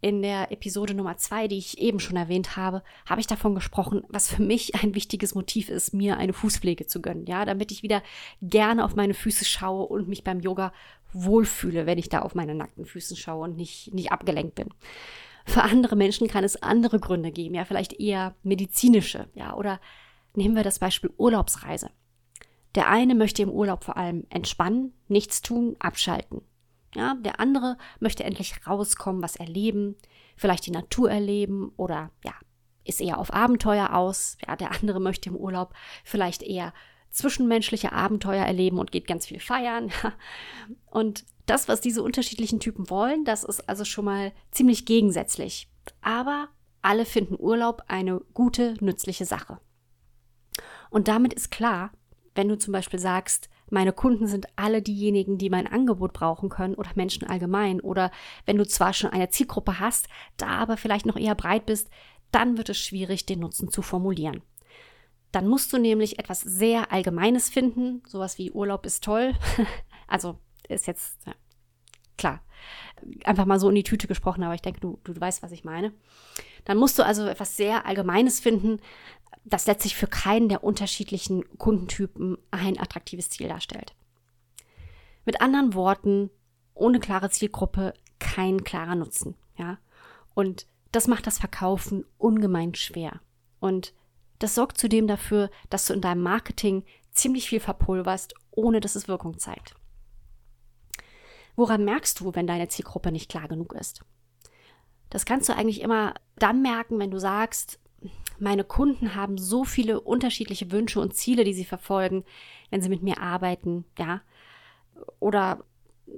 In 0.02 0.20
der 0.20 0.52
Episode 0.52 0.92
Nummer 0.92 1.16
zwei, 1.16 1.48
die 1.48 1.58
ich 1.58 1.78
eben 1.78 1.98
schon 1.98 2.16
erwähnt 2.16 2.56
habe, 2.56 2.84
habe 3.08 3.22
ich 3.22 3.26
davon 3.26 3.54
gesprochen, 3.54 4.04
was 4.08 4.28
für 4.28 4.42
mich 4.42 4.74
ein 4.76 4.94
wichtiges 4.94 5.34
Motiv 5.34 5.70
ist, 5.70 5.94
mir 5.94 6.18
eine 6.18 6.34
Fußpflege 6.34 6.86
zu 6.86 7.00
gönnen, 7.00 7.26
ja, 7.26 7.46
damit 7.46 7.72
ich 7.72 7.82
wieder 7.82 8.02
gerne 8.42 8.84
auf 8.84 8.94
meine 8.94 9.14
Füße 9.14 9.46
schaue 9.46 9.86
und 9.86 10.08
mich 10.08 10.22
beim 10.22 10.40
Yoga 10.40 10.74
wohlfühle, 11.12 11.86
wenn 11.86 11.98
ich 11.98 12.08
da 12.08 12.20
auf 12.20 12.34
meine 12.34 12.54
nackten 12.54 12.84
Füßen 12.84 13.16
schaue 13.16 13.44
und 13.44 13.56
nicht, 13.56 13.92
nicht 13.94 14.12
abgelenkt 14.12 14.54
bin. 14.54 14.68
Für 15.46 15.62
andere 15.62 15.96
Menschen 15.96 16.28
kann 16.28 16.44
es 16.44 16.62
andere 16.62 17.00
Gründe 17.00 17.32
geben, 17.32 17.54
ja, 17.54 17.64
vielleicht 17.64 17.98
eher 17.98 18.34
medizinische, 18.42 19.28
ja, 19.34 19.54
oder 19.54 19.80
nehmen 20.34 20.54
wir 20.54 20.62
das 20.62 20.78
Beispiel 20.78 21.10
Urlaubsreise. 21.16 21.90
Der 22.74 22.88
eine 22.88 23.14
möchte 23.14 23.42
im 23.42 23.50
Urlaub 23.50 23.84
vor 23.84 23.96
allem 23.96 24.26
entspannen, 24.28 24.92
nichts 25.08 25.40
tun, 25.40 25.76
abschalten. 25.78 26.42
Ja, 26.94 27.14
der 27.14 27.40
andere 27.40 27.76
möchte 28.00 28.24
endlich 28.24 28.66
rauskommen, 28.66 29.22
was 29.22 29.36
erleben, 29.36 29.96
vielleicht 30.36 30.66
die 30.66 30.70
Natur 30.70 31.10
erleben 31.10 31.72
oder 31.76 32.10
ja, 32.24 32.34
ist 32.84 33.00
eher 33.00 33.18
auf 33.18 33.32
Abenteuer 33.32 33.94
aus. 33.94 34.38
Ja, 34.46 34.56
der 34.56 34.72
andere 34.72 35.00
möchte 35.00 35.28
im 35.28 35.36
Urlaub 35.36 35.74
vielleicht 36.04 36.42
eher 36.42 36.72
zwischenmenschliche 37.18 37.92
Abenteuer 37.92 38.44
erleben 38.44 38.78
und 38.78 38.92
geht 38.92 39.06
ganz 39.06 39.26
viel 39.26 39.40
feiern. 39.40 39.90
Und 40.90 41.24
das, 41.46 41.68
was 41.68 41.80
diese 41.80 42.02
unterschiedlichen 42.02 42.60
Typen 42.60 42.90
wollen, 42.90 43.24
das 43.24 43.42
ist 43.42 43.68
also 43.68 43.84
schon 43.84 44.04
mal 44.04 44.32
ziemlich 44.50 44.84
gegensätzlich. 44.84 45.68
Aber 46.02 46.48
alle 46.82 47.04
finden 47.04 47.36
Urlaub 47.38 47.82
eine 47.88 48.20
gute, 48.34 48.74
nützliche 48.80 49.24
Sache. 49.24 49.58
Und 50.90 51.08
damit 51.08 51.32
ist 51.32 51.50
klar, 51.50 51.90
wenn 52.34 52.48
du 52.48 52.58
zum 52.58 52.72
Beispiel 52.72 52.98
sagst, 52.98 53.48
meine 53.70 53.92
Kunden 53.92 54.26
sind 54.26 54.46
alle 54.56 54.80
diejenigen, 54.80 55.38
die 55.38 55.50
mein 55.50 55.66
Angebot 55.66 56.12
brauchen 56.12 56.48
können 56.48 56.74
oder 56.74 56.90
Menschen 56.94 57.26
allgemein 57.26 57.80
oder 57.80 58.10
wenn 58.46 58.56
du 58.56 58.66
zwar 58.66 58.92
schon 58.92 59.10
eine 59.10 59.28
Zielgruppe 59.28 59.80
hast, 59.80 60.08
da 60.36 60.48
aber 60.48 60.76
vielleicht 60.76 61.04
noch 61.04 61.16
eher 61.16 61.34
breit 61.34 61.66
bist, 61.66 61.90
dann 62.30 62.56
wird 62.56 62.68
es 62.68 62.78
schwierig, 62.78 63.26
den 63.26 63.40
Nutzen 63.40 63.70
zu 63.70 63.82
formulieren. 63.82 64.42
Dann 65.32 65.46
musst 65.46 65.72
du 65.72 65.78
nämlich 65.78 66.18
etwas 66.18 66.40
sehr 66.40 66.92
Allgemeines 66.92 67.50
finden, 67.50 68.02
sowas 68.06 68.38
wie 68.38 68.50
Urlaub 68.50 68.86
ist 68.86 69.04
toll. 69.04 69.34
also 70.06 70.38
ist 70.68 70.86
jetzt 70.86 71.18
ja, 71.26 71.34
klar, 72.16 72.42
einfach 73.24 73.46
mal 73.46 73.60
so 73.60 73.68
in 73.68 73.74
die 73.74 73.82
Tüte 73.82 74.08
gesprochen, 74.08 74.42
aber 74.42 74.54
ich 74.54 74.62
denke, 74.62 74.80
du, 74.80 74.98
du, 75.04 75.12
du 75.12 75.20
weißt, 75.20 75.42
was 75.42 75.52
ich 75.52 75.64
meine. 75.64 75.92
Dann 76.64 76.78
musst 76.78 76.98
du 76.98 77.04
also 77.04 77.26
etwas 77.26 77.56
sehr 77.56 77.86
Allgemeines 77.86 78.40
finden, 78.40 78.80
das 79.44 79.66
letztlich 79.66 79.96
für 79.96 80.06
keinen 80.06 80.48
der 80.48 80.64
unterschiedlichen 80.64 81.44
Kundentypen 81.58 82.38
ein 82.50 82.78
attraktives 82.78 83.30
Ziel 83.30 83.48
darstellt. 83.48 83.94
Mit 85.24 85.40
anderen 85.40 85.74
Worten, 85.74 86.30
ohne 86.74 87.00
klare 87.00 87.30
Zielgruppe 87.30 87.94
kein 88.18 88.64
klarer 88.64 88.94
Nutzen, 88.94 89.36
ja. 89.56 89.78
Und 90.34 90.66
das 90.92 91.06
macht 91.06 91.26
das 91.26 91.38
Verkaufen 91.38 92.04
ungemein 92.16 92.74
schwer. 92.74 93.20
Und 93.60 93.92
das 94.38 94.54
sorgt 94.54 94.78
zudem 94.78 95.06
dafür, 95.06 95.50
dass 95.70 95.86
du 95.86 95.94
in 95.94 96.00
deinem 96.00 96.22
Marketing 96.22 96.84
ziemlich 97.12 97.48
viel 97.48 97.60
verpulverst, 97.60 98.34
ohne 98.50 98.80
dass 98.80 98.94
es 98.94 99.08
Wirkung 99.08 99.38
zeigt. 99.38 99.74
Woran 101.56 101.84
merkst 101.84 102.20
du, 102.20 102.34
wenn 102.34 102.46
deine 102.46 102.68
Zielgruppe 102.68 103.10
nicht 103.10 103.28
klar 103.28 103.48
genug 103.48 103.72
ist? 103.74 104.04
Das 105.10 105.24
kannst 105.24 105.48
du 105.48 105.54
eigentlich 105.54 105.80
immer 105.80 106.14
dann 106.36 106.62
merken, 106.62 106.98
wenn 106.98 107.10
du 107.10 107.18
sagst, 107.18 107.80
meine 108.38 108.62
Kunden 108.62 109.16
haben 109.16 109.38
so 109.38 109.64
viele 109.64 110.00
unterschiedliche 110.00 110.70
Wünsche 110.70 111.00
und 111.00 111.14
Ziele, 111.14 111.42
die 111.42 111.54
sie 111.54 111.64
verfolgen, 111.64 112.24
wenn 112.70 112.80
sie 112.80 112.88
mit 112.88 113.02
mir 113.02 113.20
arbeiten, 113.20 113.84
ja. 113.98 114.20
Oder 115.18 115.64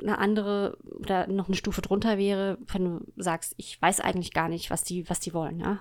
eine 0.03 0.19
andere 0.19 0.77
oder 0.99 1.27
noch 1.27 1.47
eine 1.47 1.57
Stufe 1.57 1.81
drunter 1.81 2.19
wäre, 2.19 2.59
wenn 2.67 2.85
du 2.85 3.01
sagst, 3.17 3.55
ich 3.57 3.81
weiß 3.81 4.01
eigentlich 4.01 4.33
gar 4.33 4.49
nicht, 4.49 4.71
was 4.71 4.85
die, 4.85 5.09
was 5.09 5.21
die 5.21 5.33
wollen, 5.33 5.59
ja. 5.61 5.81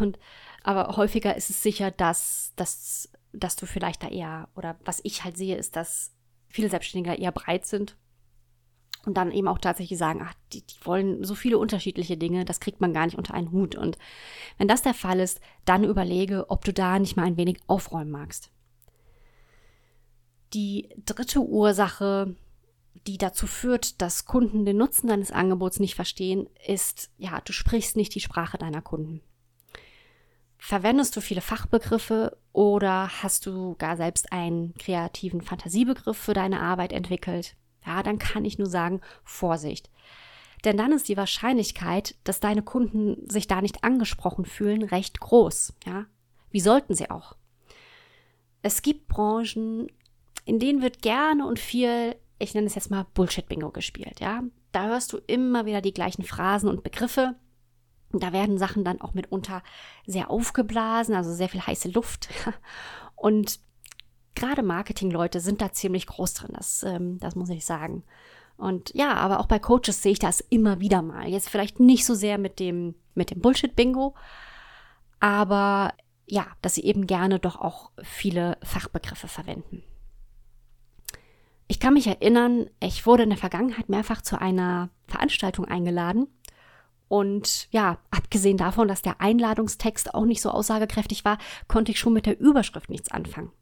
Und 0.00 0.18
aber 0.62 0.96
häufiger 0.96 1.36
ist 1.36 1.50
es 1.50 1.62
sicher, 1.62 1.90
dass, 1.90 2.52
dass, 2.56 3.10
dass 3.32 3.56
du 3.56 3.66
vielleicht 3.66 4.02
da 4.02 4.08
eher, 4.08 4.48
oder 4.54 4.78
was 4.84 5.00
ich 5.04 5.24
halt 5.24 5.36
sehe, 5.36 5.56
ist, 5.56 5.76
dass 5.76 6.12
viele 6.48 6.68
Selbstständige 6.68 7.16
eher 7.16 7.32
breit 7.32 7.66
sind 7.66 7.96
und 9.04 9.16
dann 9.16 9.32
eben 9.32 9.48
auch 9.48 9.58
tatsächlich 9.58 9.98
sagen, 9.98 10.20
ach, 10.22 10.34
die, 10.52 10.64
die 10.64 10.76
wollen 10.84 11.24
so 11.24 11.34
viele 11.34 11.58
unterschiedliche 11.58 12.16
Dinge, 12.16 12.44
das 12.44 12.60
kriegt 12.60 12.80
man 12.80 12.92
gar 12.92 13.06
nicht 13.06 13.18
unter 13.18 13.34
einen 13.34 13.50
Hut. 13.50 13.74
Und 13.74 13.98
wenn 14.58 14.68
das 14.68 14.82
der 14.82 14.94
Fall 14.94 15.18
ist, 15.18 15.40
dann 15.64 15.84
überlege, 15.84 16.50
ob 16.50 16.64
du 16.64 16.72
da 16.72 16.98
nicht 16.98 17.16
mal 17.16 17.24
ein 17.24 17.36
wenig 17.36 17.58
aufräumen 17.66 18.10
magst. 18.10 18.50
Die 20.54 20.90
dritte 21.04 21.40
Ursache, 21.40 22.36
die 23.06 23.18
dazu 23.18 23.46
führt, 23.46 24.00
dass 24.00 24.26
Kunden 24.26 24.64
den 24.64 24.76
Nutzen 24.76 25.08
deines 25.08 25.32
Angebots 25.32 25.80
nicht 25.80 25.94
verstehen, 25.94 26.46
ist, 26.66 27.10
ja, 27.16 27.40
du 27.40 27.52
sprichst 27.52 27.96
nicht 27.96 28.14
die 28.14 28.20
Sprache 28.20 28.58
deiner 28.58 28.82
Kunden. 28.82 29.22
Verwendest 30.64 31.16
du 31.16 31.20
viele 31.20 31.40
Fachbegriffe 31.40 32.38
oder 32.52 33.10
hast 33.20 33.46
du 33.46 33.74
gar 33.78 33.96
selbst 33.96 34.32
einen 34.32 34.74
kreativen 34.74 35.42
Fantasiebegriff 35.42 36.16
für 36.16 36.34
deine 36.34 36.60
Arbeit 36.60 36.92
entwickelt? 36.92 37.56
Ja, 37.84 38.04
dann 38.04 38.20
kann 38.20 38.44
ich 38.44 38.58
nur 38.58 38.68
sagen, 38.68 39.00
Vorsicht. 39.24 39.90
Denn 40.64 40.76
dann 40.76 40.92
ist 40.92 41.08
die 41.08 41.16
Wahrscheinlichkeit, 41.16 42.14
dass 42.22 42.38
deine 42.38 42.62
Kunden 42.62 43.28
sich 43.28 43.48
da 43.48 43.60
nicht 43.60 43.82
angesprochen 43.82 44.44
fühlen, 44.44 44.84
recht 44.84 45.18
groß. 45.18 45.74
Ja, 45.84 46.06
wie 46.52 46.60
sollten 46.60 46.94
sie 46.94 47.10
auch? 47.10 47.34
Es 48.62 48.82
gibt 48.82 49.08
Branchen, 49.08 49.88
in 50.44 50.60
denen 50.60 50.80
wird 50.80 51.02
gerne 51.02 51.44
und 51.44 51.58
viel, 51.58 52.14
ich 52.38 52.54
nenne 52.54 52.68
es 52.68 52.76
jetzt 52.76 52.88
mal 52.88 53.06
Bullshit-Bingo 53.14 53.72
gespielt. 53.72 54.20
Ja, 54.20 54.44
da 54.70 54.86
hörst 54.86 55.12
du 55.12 55.18
immer 55.26 55.66
wieder 55.66 55.80
die 55.80 55.92
gleichen 55.92 56.22
Phrasen 56.22 56.68
und 56.68 56.84
Begriffe 56.84 57.34
da 58.20 58.32
werden 58.32 58.58
Sachen 58.58 58.84
dann 58.84 59.00
auch 59.00 59.14
mitunter 59.14 59.62
sehr 60.06 60.30
aufgeblasen, 60.30 61.14
also 61.14 61.32
sehr 61.32 61.48
viel 61.48 61.62
heiße 61.62 61.90
Luft. 61.90 62.28
Und 63.16 63.60
gerade 64.34 64.62
Marketingleute 64.62 65.40
sind 65.40 65.60
da 65.60 65.72
ziemlich 65.72 66.06
groß 66.06 66.34
drin, 66.34 66.54
das, 66.54 66.82
ähm, 66.82 67.18
das 67.18 67.36
muss 67.36 67.50
ich 67.50 67.64
sagen. 67.64 68.02
Und 68.56 68.94
ja, 68.94 69.14
aber 69.14 69.40
auch 69.40 69.46
bei 69.46 69.58
Coaches 69.58 70.02
sehe 70.02 70.12
ich 70.12 70.18
das 70.18 70.40
immer 70.40 70.80
wieder 70.80 71.02
mal. 71.02 71.28
Jetzt 71.28 71.48
vielleicht 71.48 71.80
nicht 71.80 72.04
so 72.04 72.14
sehr 72.14 72.38
mit 72.38 72.60
dem, 72.60 72.94
mit 73.14 73.30
dem 73.30 73.40
Bullshit-Bingo, 73.40 74.14
aber 75.20 75.94
ja, 76.26 76.46
dass 76.62 76.74
sie 76.74 76.84
eben 76.84 77.06
gerne 77.06 77.38
doch 77.38 77.56
auch 77.56 77.90
viele 78.02 78.56
Fachbegriffe 78.62 79.28
verwenden. 79.28 79.82
Ich 81.68 81.80
kann 81.80 81.94
mich 81.94 82.06
erinnern, 82.06 82.68
ich 82.80 83.06
wurde 83.06 83.22
in 83.22 83.30
der 83.30 83.38
Vergangenheit 83.38 83.88
mehrfach 83.88 84.22
zu 84.22 84.40
einer 84.40 84.90
Veranstaltung 85.06 85.64
eingeladen 85.64 86.28
und 87.12 87.68
ja, 87.72 87.98
abgesehen 88.10 88.56
davon, 88.56 88.88
dass 88.88 89.02
der 89.02 89.20
Einladungstext 89.20 90.14
auch 90.14 90.24
nicht 90.24 90.40
so 90.40 90.50
aussagekräftig 90.50 91.26
war, 91.26 91.36
konnte 91.68 91.92
ich 91.92 91.98
schon 91.98 92.14
mit 92.14 92.24
der 92.24 92.40
Überschrift 92.40 92.88
nichts 92.88 93.10
anfangen. 93.10 93.52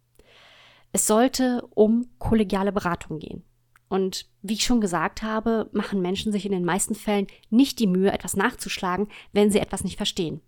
Es 0.92 1.08
sollte 1.08 1.66
um 1.74 2.06
kollegiale 2.20 2.70
Beratung 2.70 3.18
gehen. 3.18 3.42
Und 3.88 4.28
wie 4.40 4.52
ich 4.52 4.62
schon 4.62 4.80
gesagt 4.80 5.24
habe, 5.24 5.68
machen 5.72 6.00
Menschen 6.00 6.30
sich 6.30 6.46
in 6.46 6.52
den 6.52 6.64
meisten 6.64 6.94
Fällen 6.94 7.26
nicht 7.48 7.80
die 7.80 7.88
Mühe, 7.88 8.12
etwas 8.12 8.36
nachzuschlagen, 8.36 9.08
wenn 9.32 9.50
sie 9.50 9.58
etwas 9.58 9.82
nicht 9.82 9.96
verstehen. 9.96 10.40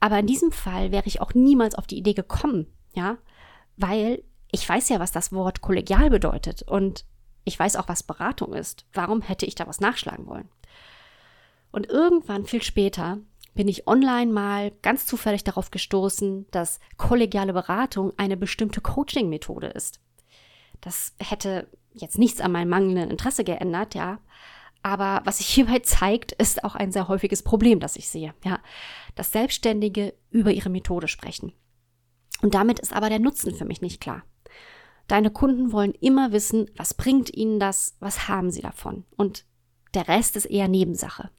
Aber 0.00 0.18
in 0.18 0.26
diesem 0.26 0.50
Fall 0.50 0.90
wäre 0.90 1.06
ich 1.06 1.20
auch 1.20 1.34
niemals 1.34 1.76
auf 1.76 1.86
die 1.86 1.98
Idee 1.98 2.14
gekommen, 2.14 2.66
ja, 2.94 3.18
weil 3.76 4.24
ich 4.50 4.68
weiß 4.68 4.88
ja, 4.88 4.98
was 4.98 5.12
das 5.12 5.30
Wort 5.30 5.60
kollegial 5.60 6.10
bedeutet 6.10 6.62
und 6.62 7.04
ich 7.44 7.56
weiß 7.56 7.76
auch, 7.76 7.86
was 7.86 8.02
Beratung 8.02 8.54
ist. 8.54 8.86
Warum 8.92 9.22
hätte 9.22 9.46
ich 9.46 9.54
da 9.54 9.68
was 9.68 9.78
nachschlagen 9.78 10.26
wollen? 10.26 10.48
Und 11.78 11.88
irgendwann, 11.88 12.44
viel 12.44 12.60
später, 12.60 13.18
bin 13.54 13.68
ich 13.68 13.86
online 13.86 14.32
mal 14.32 14.72
ganz 14.82 15.06
zufällig 15.06 15.44
darauf 15.44 15.70
gestoßen, 15.70 16.48
dass 16.50 16.80
kollegiale 16.96 17.52
Beratung 17.52 18.12
eine 18.16 18.36
bestimmte 18.36 18.80
Coaching-Methode 18.80 19.68
ist. 19.68 20.00
Das 20.80 21.14
hätte 21.20 21.68
jetzt 21.92 22.18
nichts 22.18 22.40
an 22.40 22.50
meinem 22.50 22.70
mangelnden 22.70 23.10
Interesse 23.10 23.44
geändert, 23.44 23.94
ja. 23.94 24.18
Aber 24.82 25.20
was 25.24 25.38
sich 25.38 25.46
hierbei 25.46 25.78
zeigt, 25.78 26.32
ist 26.32 26.64
auch 26.64 26.74
ein 26.74 26.90
sehr 26.90 27.06
häufiges 27.06 27.44
Problem, 27.44 27.78
das 27.78 27.94
ich 27.94 28.08
sehe, 28.08 28.34
ja. 28.44 28.58
Dass 29.14 29.30
Selbstständige 29.30 30.14
über 30.30 30.50
ihre 30.50 30.70
Methode 30.70 31.06
sprechen. 31.06 31.52
Und 32.42 32.54
damit 32.54 32.80
ist 32.80 32.92
aber 32.92 33.08
der 33.08 33.20
Nutzen 33.20 33.54
für 33.54 33.66
mich 33.66 33.82
nicht 33.82 34.00
klar. 34.00 34.24
Deine 35.06 35.30
Kunden 35.30 35.70
wollen 35.70 35.94
immer 35.94 36.32
wissen, 36.32 36.68
was 36.76 36.94
bringt 36.94 37.32
ihnen 37.36 37.60
das, 37.60 37.94
was 38.00 38.26
haben 38.26 38.50
sie 38.50 38.62
davon. 38.62 39.04
Und 39.16 39.44
der 39.94 40.08
Rest 40.08 40.34
ist 40.34 40.46
eher 40.46 40.66
Nebensache. 40.66 41.30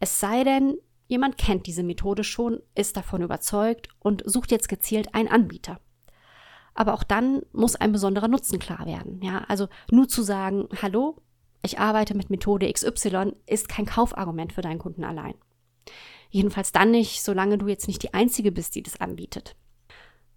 Es 0.00 0.20
sei 0.20 0.44
denn, 0.44 0.76
jemand 1.06 1.38
kennt 1.38 1.66
diese 1.66 1.82
Methode 1.82 2.24
schon, 2.24 2.60
ist 2.74 2.96
davon 2.96 3.22
überzeugt 3.22 3.88
und 4.00 4.22
sucht 4.26 4.50
jetzt 4.50 4.68
gezielt 4.68 5.14
einen 5.14 5.28
Anbieter. 5.28 5.80
Aber 6.74 6.94
auch 6.94 7.04
dann 7.04 7.42
muss 7.52 7.76
ein 7.76 7.92
besonderer 7.92 8.28
Nutzen 8.28 8.58
klar 8.58 8.86
werden. 8.86 9.20
Ja, 9.22 9.44
also 9.48 9.68
nur 9.90 10.08
zu 10.08 10.22
sagen, 10.22 10.68
hallo, 10.82 11.22
ich 11.62 11.78
arbeite 11.78 12.16
mit 12.16 12.30
Methode 12.30 12.70
XY, 12.70 13.32
ist 13.46 13.68
kein 13.68 13.86
Kaufargument 13.86 14.52
für 14.52 14.60
deinen 14.60 14.78
Kunden 14.78 15.04
allein. 15.04 15.34
Jedenfalls 16.30 16.72
dann 16.72 16.90
nicht, 16.90 17.22
solange 17.22 17.58
du 17.58 17.68
jetzt 17.68 17.86
nicht 17.86 18.02
die 18.02 18.12
Einzige 18.12 18.50
bist, 18.50 18.74
die 18.74 18.82
das 18.82 19.00
anbietet. 19.00 19.56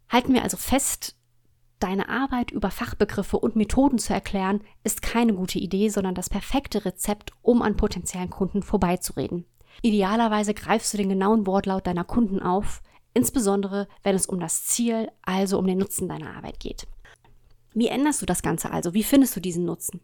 Halten 0.09 0.33
wir 0.33 0.43
also 0.43 0.55
fest, 0.55 1.16
deine 1.79 2.09
Arbeit 2.09 2.51
über 2.51 2.71
Fachbegriffe 2.71 3.37
und 3.37 3.55
Methoden 3.55 3.97
zu 3.97 4.13
erklären, 4.13 4.61
ist 4.83 5.01
keine 5.01 5.33
gute 5.33 5.59
Idee, 5.59 5.89
sondern 5.89 6.15
das 6.15 6.29
perfekte 6.29 6.85
Rezept, 6.85 7.31
um 7.41 7.61
an 7.61 7.77
potenziellen 7.77 8.29
Kunden 8.29 8.63
vorbeizureden. 8.63 9.45
Idealerweise 9.81 10.53
greifst 10.53 10.93
du 10.93 10.97
den 10.97 11.09
genauen 11.09 11.45
Wortlaut 11.45 11.85
deiner 11.85 12.03
Kunden 12.03 12.41
auf, 12.41 12.81
insbesondere 13.13 13.87
wenn 14.03 14.15
es 14.15 14.25
um 14.25 14.39
das 14.39 14.65
Ziel, 14.65 15.09
also 15.23 15.59
um 15.59 15.67
den 15.67 15.77
Nutzen 15.77 16.07
deiner 16.07 16.35
Arbeit 16.35 16.59
geht. 16.59 16.87
Wie 17.73 17.87
änderst 17.87 18.21
du 18.21 18.25
das 18.25 18.41
Ganze 18.41 18.71
also? 18.71 18.93
Wie 18.93 19.03
findest 19.03 19.35
du 19.35 19.39
diesen 19.39 19.65
Nutzen? 19.65 20.01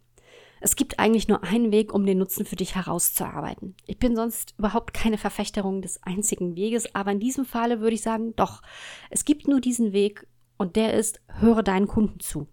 Es 0.66 0.78
gibt 0.78 0.98
eigentlich 0.98 1.28
nur 1.28 1.44
einen 1.44 1.74
Weg, 1.74 1.94
um 1.94 2.06
den 2.06 2.20
Nutzen 2.20 2.46
für 2.46 2.56
dich 2.56 2.76
herauszuarbeiten. 2.76 3.76
Ich 3.86 3.98
bin 3.98 4.16
sonst 4.16 4.54
überhaupt 4.58 4.94
keine 4.94 5.18
Verfechterung 5.18 5.82
des 5.82 6.02
einzigen 6.04 6.56
Weges, 6.56 6.96
aber 6.96 7.12
in 7.12 7.20
diesem 7.20 7.44
Falle 7.44 7.82
würde 7.82 7.96
ich 7.96 8.02
sagen, 8.02 8.34
doch, 8.38 8.62
es 9.10 9.26
gibt 9.26 9.48
nur 9.48 9.60
diesen 9.60 9.92
Weg 9.92 10.26
und 10.64 10.76
der 10.76 10.94
ist, 10.94 11.22
höre 11.28 11.62
deinen 11.62 11.88
Kunden 11.88 12.20
zu. 12.20 12.48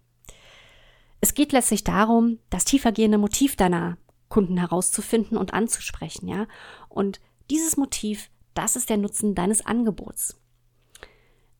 Es 1.21 1.33
geht 1.33 1.51
letztlich 1.51 1.83
darum, 1.83 2.39
das 2.49 2.65
tiefergehende 2.65 3.17
Motiv 3.17 3.55
deiner 3.55 3.97
Kunden 4.27 4.57
herauszufinden 4.57 5.37
und 5.37 5.53
anzusprechen, 5.53 6.27
ja. 6.27 6.47
Und 6.89 7.21
dieses 7.49 7.77
Motiv, 7.77 8.29
das 8.53 8.75
ist 8.75 8.89
der 8.89 8.97
Nutzen 8.97 9.33
deines 9.33 9.65
Angebots. 9.65 10.39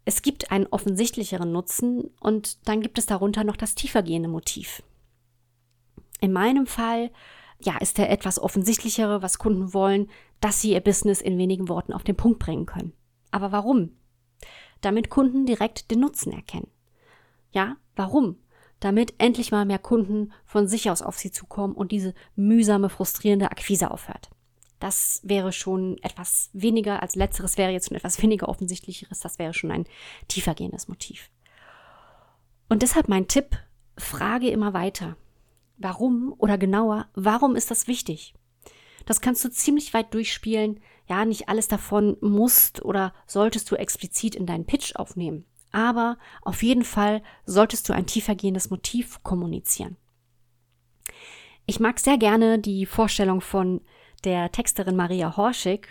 Es 0.03 0.22
gibt 0.22 0.51
einen 0.51 0.67
offensichtlicheren 0.67 1.51
Nutzen 1.51 2.12
und 2.20 2.67
dann 2.67 2.81
gibt 2.81 2.98
es 2.98 3.05
darunter 3.05 3.43
noch 3.43 3.55
das 3.55 3.75
tiefergehende 3.75 4.29
Motiv. 4.29 4.84
In 6.20 6.34
meinem 6.34 6.67
Fall, 6.67 7.12
ja, 7.62 7.77
ist 7.77 7.98
der 7.98 8.10
etwas 8.10 8.39
offensichtlichere, 8.39 9.22
was 9.22 9.38
Kunden 9.38 9.74
wollen, 9.74 10.10
dass 10.41 10.60
sie 10.60 10.74
ihr 10.74 10.81
Business 10.81 11.22
in 11.22 11.38
wenigen 11.38 11.70
Worten 11.70 11.93
auf 11.93 12.03
den 12.03 12.17
Punkt 12.17 12.39
bringen 12.39 12.65
können. 12.65 12.93
Aber 13.29 13.51
warum? 13.51 13.91
Damit 14.82 15.10
Kunden 15.10 15.46
direkt 15.46 15.92
den 15.92 16.00
Nutzen 16.00 16.34
erkennen. 16.34 16.68
Ja, 17.52 17.78
warum? 17.96 18.38
Damit 18.80 19.14
endlich 19.20 19.52
mal 19.52 19.66
mehr 19.66 19.80
Kunden 19.80 20.34
von 20.46 20.68
sich 20.68 20.90
aus 20.90 21.02
auf 21.02 21.18
sie 21.18 21.32
zukommen 21.32 21.76
und 21.76 21.92
diese 21.92 22.14
mühsame, 22.36 22.90
frustrierende 22.90 23.52
Akquise 23.52 23.92
aufhört. 23.92 24.30
Das 24.80 25.22
wäre 25.24 25.52
schon 25.52 26.00
etwas 26.02 26.50
weniger, 26.54 27.04
als 27.04 27.16
letzteres 27.16 27.58
wäre 27.58 27.72
jetzt 27.72 27.90
schon 27.90 27.98
etwas 27.98 28.22
weniger 28.22 28.50
offensichtlicheres, 28.50 29.20
das 29.20 29.38
wäre 29.38 29.54
schon 29.54 29.72
ein 29.72 29.86
tiefergehendes 30.28 30.88
Motiv. 30.88 31.30
Und 32.68 32.82
deshalb 32.82 33.08
mein 33.08 33.28
Tipp, 33.28 33.58
frage 33.98 34.50
immer 34.50 34.74
weiter. 34.74 35.18
Warum 35.78 36.34
oder 36.38 36.58
genauer, 36.58 37.08
warum 37.14 37.56
ist 37.56 37.70
das 37.70 37.88
wichtig? 37.88 38.34
Das 39.12 39.20
kannst 39.20 39.44
du 39.44 39.51
ziemlich 39.51 39.94
weit 39.94 40.13
durchspielen. 40.13 40.80
Ja, 41.06 41.25
nicht 41.25 41.50
alles 41.50 41.68
davon 41.68 42.15
musst 42.22 42.82
oder 42.86 43.13
solltest 43.27 43.70
du 43.70 43.75
explizit 43.75 44.36
in 44.36 44.46
deinen 44.46 44.65
Pitch 44.65 44.96
aufnehmen. 44.96 45.44
Aber 45.74 46.18
auf 46.44 46.63
jeden 46.63 46.86
Fall 46.86 47.22
solltest 47.46 47.89
du 47.89 47.94
ein 47.94 48.06
tiefergehendes 48.06 48.70
Motiv 48.70 49.22
kommunizieren. 49.22 49.98
Ich 51.65 51.82
mag 51.82 52.00
sehr 52.00 52.18
gerne 52.18 52.58
die 52.58 52.86
Vorstellung 52.86 53.41
von 53.41 53.82
der 54.24 54.50
Texterin 54.53 54.96
Maria 54.96 55.36
Horschig, 55.36 55.89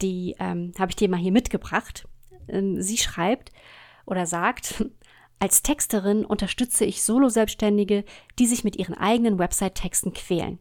die 0.00 0.36
ähm, 0.38 0.74
habe 0.78 0.92
ich 0.92 0.96
dir 0.96 1.08
mal 1.08 1.18
hier 1.18 1.32
mitgebracht. 1.32 2.06
Ähm, 2.46 2.80
sie 2.80 2.98
schreibt 2.98 3.50
oder 4.06 4.26
sagt, 4.26 4.84
als 5.40 5.62
Texterin 5.62 6.24
unterstütze 6.24 6.84
ich 6.84 7.02
Solo-Selbstständige, 7.02 8.04
die 8.38 8.46
sich 8.46 8.62
mit 8.62 8.76
ihren 8.76 8.94
eigenen 8.94 9.40
Website-Texten 9.40 10.12
quälen. 10.12 10.60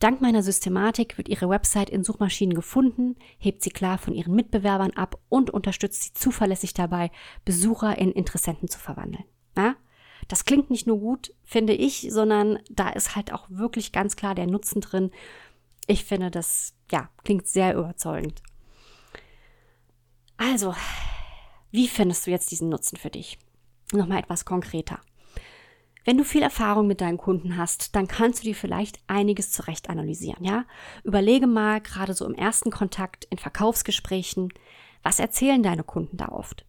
Dank 0.00 0.22
meiner 0.22 0.42
Systematik 0.42 1.18
wird 1.18 1.28
ihre 1.28 1.50
Website 1.50 1.90
in 1.90 2.04
Suchmaschinen 2.04 2.54
gefunden, 2.54 3.16
hebt 3.38 3.62
sie 3.62 3.70
klar 3.70 3.98
von 3.98 4.14
ihren 4.14 4.34
Mitbewerbern 4.34 4.92
ab 4.92 5.20
und 5.28 5.50
unterstützt 5.50 6.02
sie 6.02 6.12
zuverlässig 6.14 6.72
dabei, 6.72 7.10
Besucher 7.44 7.98
in 7.98 8.10
Interessenten 8.10 8.68
zu 8.68 8.78
verwandeln. 8.78 9.24
Ja? 9.56 9.76
Das 10.26 10.46
klingt 10.46 10.70
nicht 10.70 10.86
nur 10.86 10.98
gut, 10.98 11.34
finde 11.44 11.74
ich, 11.74 12.08
sondern 12.10 12.60
da 12.70 12.88
ist 12.88 13.14
halt 13.14 13.30
auch 13.32 13.46
wirklich 13.50 13.92
ganz 13.92 14.16
klar 14.16 14.34
der 14.34 14.46
Nutzen 14.46 14.80
drin, 14.80 15.10
ich 15.86 16.04
finde, 16.04 16.30
das 16.30 16.74
ja, 16.90 17.10
klingt 17.24 17.48
sehr 17.48 17.74
überzeugend. 17.74 18.42
Also, 20.36 20.74
wie 21.72 21.88
findest 21.88 22.26
du 22.26 22.30
jetzt 22.30 22.50
diesen 22.50 22.68
Nutzen 22.68 22.96
für 22.96 23.10
dich? 23.10 23.38
Nochmal 23.92 24.20
etwas 24.20 24.44
konkreter. 24.44 25.00
Wenn 26.04 26.16
du 26.16 26.24
viel 26.24 26.42
Erfahrung 26.42 26.86
mit 26.86 27.00
deinen 27.00 27.18
Kunden 27.18 27.56
hast, 27.56 27.94
dann 27.94 28.08
kannst 28.08 28.40
du 28.40 28.44
dir 28.44 28.54
vielleicht 28.54 29.00
einiges 29.06 29.52
zurecht 29.52 29.90
analysieren, 29.90 30.44
ja? 30.44 30.64
Überlege 31.04 31.46
mal, 31.46 31.80
gerade 31.80 32.14
so 32.14 32.26
im 32.26 32.34
ersten 32.34 32.70
Kontakt, 32.70 33.26
in 33.26 33.38
Verkaufsgesprächen, 33.38 34.52
was 35.02 35.18
erzählen 35.18 35.62
deine 35.62 35.84
Kunden 35.84 36.16
da 36.16 36.28
oft? 36.28 36.64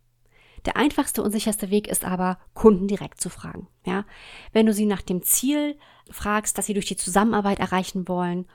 Der 0.66 0.78
einfachste 0.78 1.24
und 1.24 1.32
sicherste 1.32 1.72
Weg 1.72 1.88
ist 1.88 2.06
aber, 2.06 2.38
Kunden 2.54 2.88
direkt 2.88 3.22
zu 3.22 3.30
fragen, 3.30 3.68
ja? 3.86 4.06
Wenn 4.52 4.66
du 4.66 4.74
sie 4.74 4.86
nach 4.86 5.02
dem 5.02 5.24
Ziel 5.24 5.78
fragst, 6.10 6.58
das 6.58 6.66
sie 6.66 6.74
durch 6.74 6.86
die 6.86 6.98
Zusammenarbeit 6.98 7.60
erreichen 7.60 8.08
wollen 8.08 8.46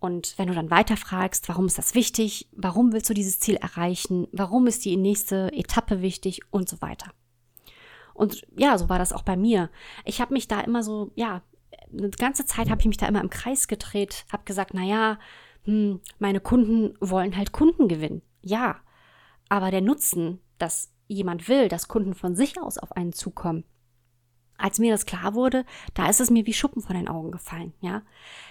und 0.00 0.34
wenn 0.36 0.48
du 0.48 0.54
dann 0.54 0.70
weiterfragst, 0.70 1.48
warum 1.48 1.66
ist 1.66 1.78
das 1.78 1.94
wichtig, 1.94 2.48
warum 2.52 2.92
willst 2.92 3.08
du 3.08 3.14
dieses 3.14 3.40
Ziel 3.40 3.56
erreichen, 3.56 4.28
warum 4.32 4.66
ist 4.66 4.84
die 4.84 4.96
nächste 4.96 5.50
Etappe 5.52 6.02
wichtig 6.02 6.40
und 6.50 6.68
so 6.68 6.80
weiter. 6.82 7.10
Und 8.16 8.46
ja, 8.56 8.76
so 8.78 8.88
war 8.88 8.98
das 8.98 9.12
auch 9.12 9.22
bei 9.22 9.36
mir. 9.36 9.70
Ich 10.04 10.20
habe 10.20 10.32
mich 10.32 10.48
da 10.48 10.60
immer 10.60 10.82
so, 10.82 11.12
ja, 11.14 11.42
eine 11.92 12.10
ganze 12.10 12.46
Zeit 12.46 12.70
habe 12.70 12.80
ich 12.80 12.86
mich 12.86 12.96
da 12.96 13.06
immer 13.06 13.20
im 13.20 13.30
Kreis 13.30 13.68
gedreht, 13.68 14.24
habe 14.32 14.44
gesagt, 14.44 14.72
na 14.74 14.82
ja, 14.82 15.18
hm, 15.64 16.00
meine 16.18 16.40
Kunden 16.40 16.96
wollen 17.00 17.36
halt 17.36 17.52
Kunden 17.52 17.88
gewinnen. 17.88 18.22
Ja, 18.42 18.80
aber 19.48 19.70
der 19.70 19.82
Nutzen, 19.82 20.40
dass 20.58 20.92
jemand 21.08 21.48
will, 21.48 21.68
dass 21.68 21.88
Kunden 21.88 22.14
von 22.14 22.34
sich 22.34 22.60
aus 22.60 22.78
auf 22.78 22.92
einen 22.92 23.12
zukommen, 23.12 23.64
als 24.58 24.78
mir 24.78 24.90
das 24.90 25.06
klar 25.06 25.34
wurde, 25.34 25.64
da 25.94 26.08
ist 26.08 26.20
es 26.20 26.30
mir 26.30 26.46
wie 26.46 26.54
Schuppen 26.54 26.82
von 26.82 26.96
den 26.96 27.08
Augen 27.08 27.30
gefallen, 27.30 27.74
ja. 27.80 28.02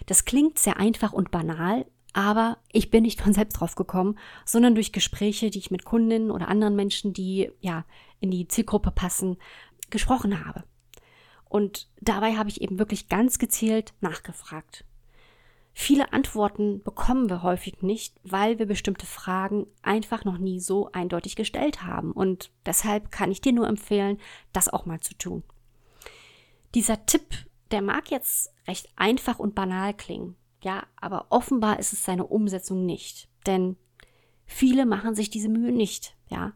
Das 0.06 0.26
klingt 0.26 0.60
sehr 0.60 0.78
einfach 0.78 1.14
und 1.14 1.32
banal, 1.32 1.86
aber 2.16 2.58
ich 2.72 2.90
bin 2.90 3.04
nicht 3.04 3.22
von 3.24 3.34
selbst 3.34 3.60
drauf 3.60 3.76
gekommen, 3.76 4.18
sondern 4.46 4.74
durch 4.74 4.92
Gespräche, 4.92 5.52
die 5.52 5.60
ich 5.60 5.70
mit 5.70 5.86
Kundinnen 5.86 6.32
oder 6.32 6.48
anderen 6.48 6.76
Menschen, 6.76 7.14
die 7.14 7.52
ja 7.60 7.86
in 8.20 8.32
die 8.32 8.48
Zielgruppe 8.48 8.90
passen, 8.90 9.38
gesprochen 9.92 10.46
habe. 10.46 10.64
Und 11.48 11.90
dabei 12.02 12.36
habe 12.36 12.50
ich 12.50 12.62
eben 12.62 12.80
wirklich 12.80 13.08
ganz 13.08 13.38
gezielt 13.38 13.94
nachgefragt. 14.02 14.86
Viele 15.74 16.14
Antworten 16.14 16.82
bekommen 16.84 17.30
wir 17.30 17.44
häufig 17.44 17.82
nicht, 17.82 18.16
weil 18.24 18.60
wir 18.60 18.66
bestimmte 18.66 19.06
Fragen 19.06 19.68
einfach 19.82 20.24
noch 20.24 20.38
nie 20.38 20.62
so 20.62 20.90
eindeutig 20.94 21.36
gestellt 21.36 21.84
haben. 21.84 22.14
Und 22.14 22.50
deshalb 22.66 23.12
kann 23.12 23.30
ich 23.30 23.42
dir 23.42 23.52
nur 23.52 23.68
empfehlen, 23.68 24.18
das 24.54 24.70
auch 24.70 24.86
mal 24.86 25.02
zu 25.02 25.18
tun. 25.18 25.44
Dieser 26.74 27.06
Tipp, 27.06 27.46
der 27.72 27.82
mag 27.82 28.10
jetzt 28.10 28.54
recht 28.68 28.88
einfach 28.96 29.38
und 29.38 29.54
banal 29.54 29.94
klingen, 29.94 30.38
ja, 30.66 30.84
aber 30.96 31.28
offenbar 31.30 31.78
ist 31.78 31.94
es 31.94 32.04
seine 32.04 32.26
Umsetzung 32.26 32.88
nicht, 32.88 33.30
denn 33.46 33.78
viele 34.48 34.88
machen 34.88 35.14
sich 35.14 35.30
diese 35.30 35.48
Mühe 35.48 35.72
nicht, 35.72 36.16
ja. 36.28 36.54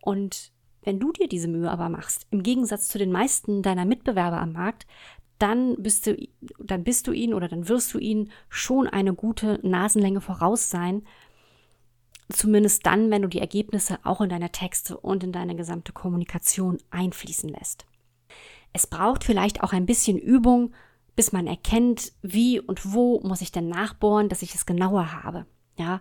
Und 0.00 0.52
wenn 0.82 1.00
du 1.00 1.10
dir 1.10 1.28
diese 1.28 1.48
Mühe 1.48 1.68
aber 1.68 1.88
machst, 1.88 2.28
im 2.30 2.44
Gegensatz 2.44 2.86
zu 2.86 2.98
den 2.98 3.10
meisten 3.10 3.62
deiner 3.62 3.84
Mitbewerber 3.84 4.40
am 4.40 4.52
Markt, 4.52 4.86
dann 5.40 5.74
bist 5.82 6.06
du, 6.06 6.16
dann 6.60 6.84
bist 6.84 7.08
du 7.08 7.12
ihn 7.12 7.34
oder 7.34 7.48
dann 7.48 7.68
wirst 7.68 7.92
du 7.94 7.98
ihn 7.98 8.30
schon 8.48 8.86
eine 8.86 9.12
gute 9.12 9.58
Nasenlänge 9.66 10.20
voraus 10.20 10.70
sein. 10.70 11.04
Zumindest 12.28 12.86
dann, 12.86 13.10
wenn 13.10 13.22
du 13.22 13.28
die 13.28 13.40
Ergebnisse 13.40 13.98
auch 14.04 14.20
in 14.20 14.28
deine 14.28 14.52
Texte 14.52 14.96
und 14.96 15.24
in 15.24 15.32
deine 15.32 15.56
gesamte 15.56 15.92
Kommunikation 15.92 16.78
einfließen 16.90 17.48
lässt. 17.48 17.86
Es 18.72 18.86
braucht 18.86 19.24
vielleicht 19.24 19.64
auch 19.64 19.72
ein 19.72 19.84
bisschen 19.84 20.16
Übung, 20.16 20.72
bis 21.16 21.32
man 21.32 21.46
erkennt, 21.46 22.12
wie 22.22 22.60
und 22.60 22.92
wo 22.92 23.20
muss 23.20 23.40
ich 23.40 23.52
denn 23.52 23.68
nachbohren, 23.68 24.28
dass 24.28 24.42
ich 24.42 24.54
es 24.54 24.66
genauer 24.66 25.12
habe. 25.22 25.46
Ja. 25.76 26.00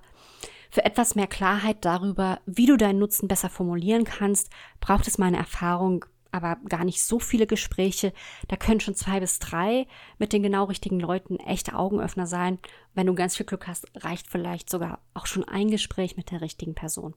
Für 0.70 0.86
etwas 0.86 1.16
mehr 1.16 1.28
Klarheit 1.28 1.84
darüber, 1.84 2.40
wie 2.46 2.66
du 2.66 2.78
deinen 2.78 3.00
Nutzen 3.00 3.28
besser 3.28 3.50
formulieren 3.50 4.06
kannst, 4.06 4.50
braucht 4.80 5.08
es 5.08 5.18
meine 5.18 5.38
Erfahrung 5.38 6.06
aber 6.32 6.58
gar 6.68 6.86
nicht 6.86 7.04
so 7.04 7.20
viele 7.20 7.46
Gespräche. 7.46 8.14
Da 8.48 8.56
können 8.56 8.80
schon 8.80 8.96
zwei 8.96 9.20
bis 9.20 9.40
drei 9.40 9.88
mit 10.18 10.34
den 10.34 10.44
genau 10.44 10.66
richtigen 10.66 11.00
Leuten 11.00 11.38
echte 11.38 11.76
Augenöffner 11.76 12.26
sein. 12.26 12.60
Wenn 12.94 13.08
du 13.08 13.16
ganz 13.16 13.36
viel 13.36 13.46
Glück 13.46 13.68
hast, 13.68 13.88
reicht 13.96 14.28
vielleicht 14.28 14.70
sogar 14.70 15.00
auch 15.14 15.26
schon 15.26 15.44
ein 15.44 15.70
Gespräch 15.70 16.18
mit 16.18 16.32
der 16.32 16.42
richtigen 16.42 16.74
Person. 16.74 17.14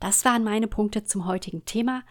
Das 0.00 0.24
waren 0.24 0.44
meine 0.44 0.68
Punkte 0.68 1.04
zum 1.04 1.26
heutigen 1.26 1.64
Thema. 1.64 2.02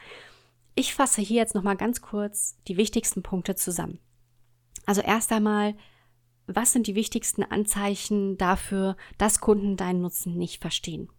Ich 0.75 0.93
fasse 0.93 1.21
hier 1.21 1.37
jetzt 1.37 1.55
nochmal 1.55 1.75
ganz 1.75 2.01
kurz 2.01 2.57
die 2.67 2.77
wichtigsten 2.77 3.23
Punkte 3.23 3.55
zusammen. 3.55 3.99
Also 4.85 5.01
erst 5.01 5.31
einmal, 5.31 5.75
was 6.47 6.73
sind 6.73 6.87
die 6.87 6.95
wichtigsten 6.95 7.43
Anzeichen 7.43 8.37
dafür, 8.37 8.97
dass 9.17 9.39
Kunden 9.39 9.77
deinen 9.77 10.01
Nutzen 10.01 10.37
nicht 10.37 10.61
verstehen? 10.61 11.09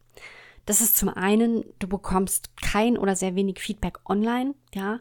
Das 0.67 0.81
ist 0.81 0.97
zum 0.97 1.09
einen, 1.09 1.65
du 1.79 1.89
bekommst 1.89 2.57
kein 2.57 2.97
oder 2.97 3.17
sehr 3.17 3.35
wenig 3.35 3.59
Feedback 3.59 3.99
online, 4.09 4.55
ja, 4.75 5.01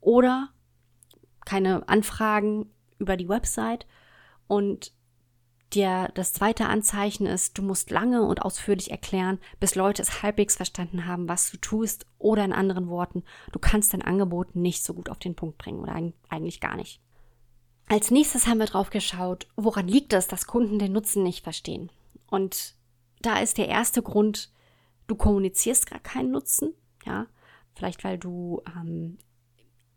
oder 0.00 0.48
keine 1.44 1.88
Anfragen 1.88 2.70
über 2.98 3.16
die 3.16 3.28
Website 3.28 3.86
Und 4.48 4.92
dir 5.74 6.10
das 6.14 6.32
zweite 6.32 6.66
Anzeichen 6.66 7.26
ist, 7.26 7.58
du 7.58 7.62
musst 7.62 7.90
lange 7.90 8.22
und 8.22 8.42
ausführlich 8.42 8.90
erklären, 8.90 9.38
bis 9.60 9.74
Leute 9.74 10.02
es 10.02 10.22
halbwegs 10.22 10.56
verstanden 10.56 11.06
haben, 11.06 11.28
was 11.28 11.50
du 11.50 11.58
tust. 11.58 12.06
Oder 12.18 12.44
in 12.44 12.52
anderen 12.52 12.88
Worten, 12.88 13.22
du 13.52 13.58
kannst 13.58 13.92
dein 13.92 14.02
Angebot 14.02 14.56
nicht 14.56 14.82
so 14.82 14.94
gut 14.94 15.10
auf 15.10 15.18
den 15.18 15.34
Punkt 15.36 15.58
bringen 15.58 15.80
oder 15.80 15.94
eigentlich 16.30 16.60
gar 16.60 16.76
nicht. 16.76 17.00
Als 17.88 18.10
nächstes 18.10 18.46
haben 18.46 18.58
wir 18.58 18.66
drauf 18.66 18.90
geschaut, 18.90 19.46
woran 19.56 19.88
liegt 19.88 20.12
es, 20.12 20.26
dass 20.28 20.46
Kunden 20.46 20.78
den 20.78 20.92
Nutzen 20.92 21.22
nicht 21.22 21.42
verstehen. 21.42 21.90
Und 22.30 22.74
da 23.20 23.38
ist 23.38 23.56
der 23.56 23.68
erste 23.68 24.02
Grund, 24.02 24.52
du 25.06 25.16
kommunizierst 25.16 25.90
gar 25.90 26.00
keinen 26.00 26.30
Nutzen, 26.30 26.74
ja. 27.04 27.26
Vielleicht 27.74 28.04
weil 28.04 28.18
du 28.18 28.60
ähm, 28.76 29.18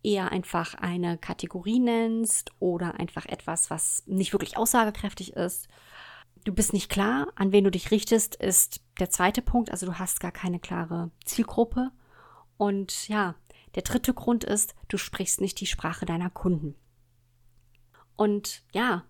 eher 0.03 0.31
einfach 0.31 0.75
eine 0.75 1.17
Kategorie 1.17 1.79
nennst 1.79 2.51
oder 2.59 2.99
einfach 2.99 3.25
etwas, 3.25 3.69
was 3.69 4.03
nicht 4.05 4.33
wirklich 4.33 4.55
aussagekräftig 4.55 5.33
ist. 5.33 5.67
Du 6.43 6.53
bist 6.53 6.73
nicht 6.73 6.89
klar, 6.89 7.27
an 7.35 7.51
wen 7.51 7.63
du 7.63 7.71
dich 7.71 7.91
richtest, 7.91 8.35
ist 8.35 8.81
der 8.99 9.09
zweite 9.09 9.41
Punkt. 9.41 9.69
Also 9.69 9.85
du 9.85 9.99
hast 9.99 10.19
gar 10.19 10.31
keine 10.31 10.59
klare 10.59 11.11
Zielgruppe. 11.25 11.91
Und 12.57 13.07
ja, 13.09 13.35
der 13.75 13.83
dritte 13.83 14.13
Grund 14.13 14.43
ist, 14.43 14.75
du 14.87 14.97
sprichst 14.97 15.41
nicht 15.41 15.59
die 15.59 15.65
Sprache 15.67 16.05
deiner 16.05 16.29
Kunden. 16.29 16.75
Und 18.21 18.61
ja, 18.71 19.03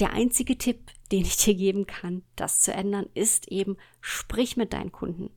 der 0.00 0.12
einzige 0.14 0.58
Tipp, 0.58 0.90
den 1.12 1.22
ich 1.22 1.36
dir 1.36 1.54
geben 1.54 1.86
kann, 1.86 2.24
das 2.34 2.60
zu 2.60 2.72
ändern, 2.72 3.06
ist 3.14 3.46
eben, 3.46 3.76
sprich 4.00 4.56
mit 4.56 4.72
deinen 4.72 4.90
Kunden. 4.90 5.30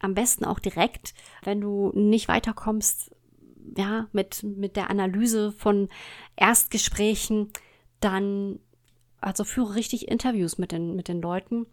Am 0.00 0.14
besten 0.14 0.46
auch 0.46 0.58
direkt, 0.58 1.12
wenn 1.44 1.60
du 1.60 1.92
nicht 1.94 2.28
weiterkommst, 2.28 3.14
ja, 3.76 4.08
mit, 4.12 4.42
mit 4.42 4.76
der 4.76 4.88
Analyse 4.88 5.52
von 5.52 5.90
Erstgesprächen, 6.34 7.52
dann, 8.00 8.58
also 9.20 9.44
führe 9.44 9.74
richtig 9.74 10.08
Interviews 10.08 10.56
mit 10.56 10.72
den, 10.72 10.96
mit 10.96 11.08
den 11.08 11.20
Leuten. 11.20 11.66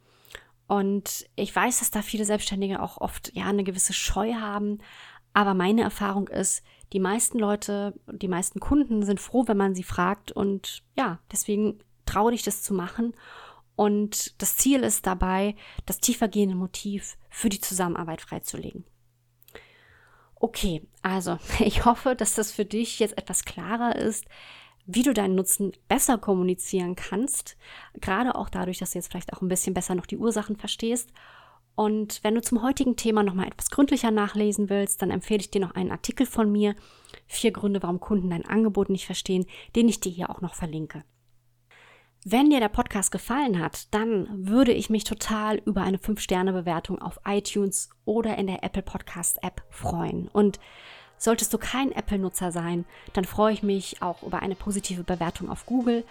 Und 0.67 1.29
ich 1.37 1.55
weiß, 1.55 1.79
dass 1.79 1.91
da 1.91 2.01
viele 2.01 2.25
Selbstständige 2.25 2.81
auch 2.81 2.97
oft, 2.97 3.33
ja, 3.33 3.45
eine 3.45 3.63
gewisse 3.63 3.93
Scheu 3.93 4.33
haben. 4.33 4.79
Aber 5.31 5.53
meine 5.53 5.81
Erfahrung 5.81 6.27
ist, 6.27 6.61
die 6.93 6.99
meisten 6.99 7.39
Leute, 7.39 7.93
die 8.11 8.27
meisten 8.27 8.59
Kunden 8.59 9.03
sind 9.03 9.19
froh, 9.19 9.47
wenn 9.47 9.57
man 9.57 9.75
sie 9.75 9.83
fragt. 9.83 10.31
Und 10.31 10.83
ja, 10.97 11.19
deswegen 11.31 11.79
traue 12.05 12.31
dich 12.31 12.43
das 12.43 12.63
zu 12.63 12.73
machen. 12.73 13.13
Und 13.75 14.41
das 14.41 14.57
Ziel 14.57 14.83
ist 14.83 15.07
dabei, 15.07 15.55
das 15.85 15.99
tiefergehende 15.99 16.55
Motiv 16.55 17.17
für 17.29 17.49
die 17.49 17.61
Zusammenarbeit 17.61 18.21
freizulegen. 18.21 18.83
Okay, 20.35 20.87
also 21.01 21.37
ich 21.59 21.85
hoffe, 21.85 22.15
dass 22.15 22.35
das 22.35 22.51
für 22.51 22.65
dich 22.65 22.99
jetzt 22.99 23.17
etwas 23.17 23.45
klarer 23.45 23.95
ist, 23.95 24.25
wie 24.85 25.03
du 25.03 25.13
deinen 25.13 25.35
Nutzen 25.35 25.73
besser 25.87 26.17
kommunizieren 26.17 26.95
kannst. 26.95 27.57
Gerade 28.01 28.33
auch 28.35 28.49
dadurch, 28.49 28.79
dass 28.79 28.91
du 28.91 28.97
jetzt 28.97 29.09
vielleicht 29.09 29.33
auch 29.33 29.41
ein 29.41 29.47
bisschen 29.47 29.75
besser 29.75 29.93
noch 29.93 30.07
die 30.07 30.17
Ursachen 30.17 30.55
verstehst. 30.55 31.13
Und 31.79 32.25
wenn 32.25 32.35
du 32.35 32.41
zum 32.41 32.61
heutigen 32.61 32.97
Thema 32.97 33.23
nochmal 33.23 33.47
etwas 33.47 33.69
gründlicher 33.69 34.11
nachlesen 34.11 34.69
willst, 34.69 35.01
dann 35.01 35.11
empfehle 35.11 35.39
ich 35.39 35.49
dir 35.49 35.61
noch 35.61 35.75
einen 35.75 35.91
Artikel 35.91 36.25
von 36.25 36.51
mir. 36.51 36.75
Vier 37.25 37.51
Gründe, 37.51 37.81
warum 37.81 38.01
Kunden 38.01 38.31
dein 38.31 38.45
Angebot 38.45 38.89
nicht 38.89 39.05
verstehen, 39.05 39.45
den 39.77 39.87
ich 39.87 40.01
dir 40.01 40.11
hier 40.11 40.29
auch 40.29 40.41
noch 40.41 40.55
verlinke. 40.55 41.05
Wenn 42.25 42.49
dir 42.49 42.59
der 42.59 42.67
Podcast 42.67 43.13
gefallen 43.13 43.61
hat, 43.61 43.93
dann 43.93 44.27
würde 44.45 44.73
ich 44.73 44.89
mich 44.89 45.05
total 45.05 45.59
über 45.59 45.81
eine 45.83 45.99
5-Sterne-Bewertung 45.99 47.01
auf 47.01 47.21
iTunes 47.25 47.89
oder 48.03 48.37
in 48.37 48.47
der 48.47 48.61
Apple 48.61 48.83
Podcast 48.83 49.41
App 49.41 49.63
freuen. 49.69 50.27
Und 50.27 50.59
solltest 51.17 51.53
du 51.53 51.57
kein 51.57 51.93
Apple-Nutzer 51.93 52.51
sein, 52.51 52.83
dann 53.13 53.23
freue 53.23 53.53
ich 53.53 53.63
mich 53.63 54.01
auch 54.01 54.21
über 54.23 54.41
eine 54.41 54.55
positive 54.55 55.05
Bewertung 55.05 55.49
auf 55.49 55.65
Google. 55.65 56.03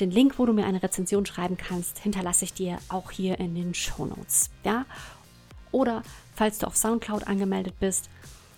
Den 0.00 0.10
Link, 0.10 0.38
wo 0.38 0.46
du 0.46 0.52
mir 0.52 0.66
eine 0.66 0.82
Rezension 0.82 1.26
schreiben 1.26 1.56
kannst, 1.56 1.98
hinterlasse 1.98 2.44
ich 2.44 2.54
dir 2.54 2.78
auch 2.88 3.10
hier 3.10 3.38
in 3.38 3.54
den 3.54 3.74
Show 3.74 4.06
Notes. 4.06 4.50
Ja? 4.64 4.84
Oder 5.70 6.02
falls 6.34 6.58
du 6.58 6.66
auf 6.66 6.76
Soundcloud 6.76 7.26
angemeldet 7.26 7.74
bist, 7.78 8.08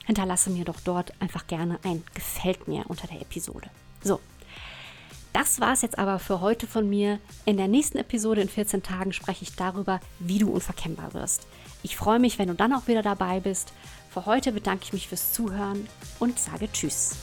hinterlasse 0.06 0.50
mir 0.50 0.64
doch 0.64 0.80
dort 0.80 1.12
einfach 1.20 1.46
gerne 1.46 1.78
ein 1.84 2.02
Gefällt 2.14 2.68
mir 2.68 2.84
unter 2.88 3.06
der 3.06 3.20
Episode. 3.20 3.68
So, 4.02 4.20
das 5.34 5.58
war 5.58 5.72
es 5.72 5.82
jetzt 5.82 5.98
aber 5.98 6.20
für 6.20 6.40
heute 6.40 6.68
von 6.68 6.88
mir. 6.88 7.18
In 7.44 7.56
der 7.56 7.66
nächsten 7.66 7.98
Episode 7.98 8.40
in 8.40 8.48
14 8.48 8.84
Tagen 8.84 9.12
spreche 9.12 9.42
ich 9.42 9.56
darüber, 9.56 9.98
wie 10.20 10.38
du 10.38 10.48
unverkennbar 10.48 11.12
wirst. 11.12 11.48
Ich 11.82 11.96
freue 11.96 12.20
mich, 12.20 12.38
wenn 12.38 12.46
du 12.46 12.54
dann 12.54 12.72
auch 12.72 12.86
wieder 12.86 13.02
dabei 13.02 13.40
bist. 13.40 13.72
Für 14.10 14.26
heute 14.26 14.52
bedanke 14.52 14.84
ich 14.84 14.92
mich 14.92 15.08
fürs 15.08 15.32
Zuhören 15.32 15.88
und 16.20 16.38
sage 16.38 16.70
Tschüss. 16.70 17.16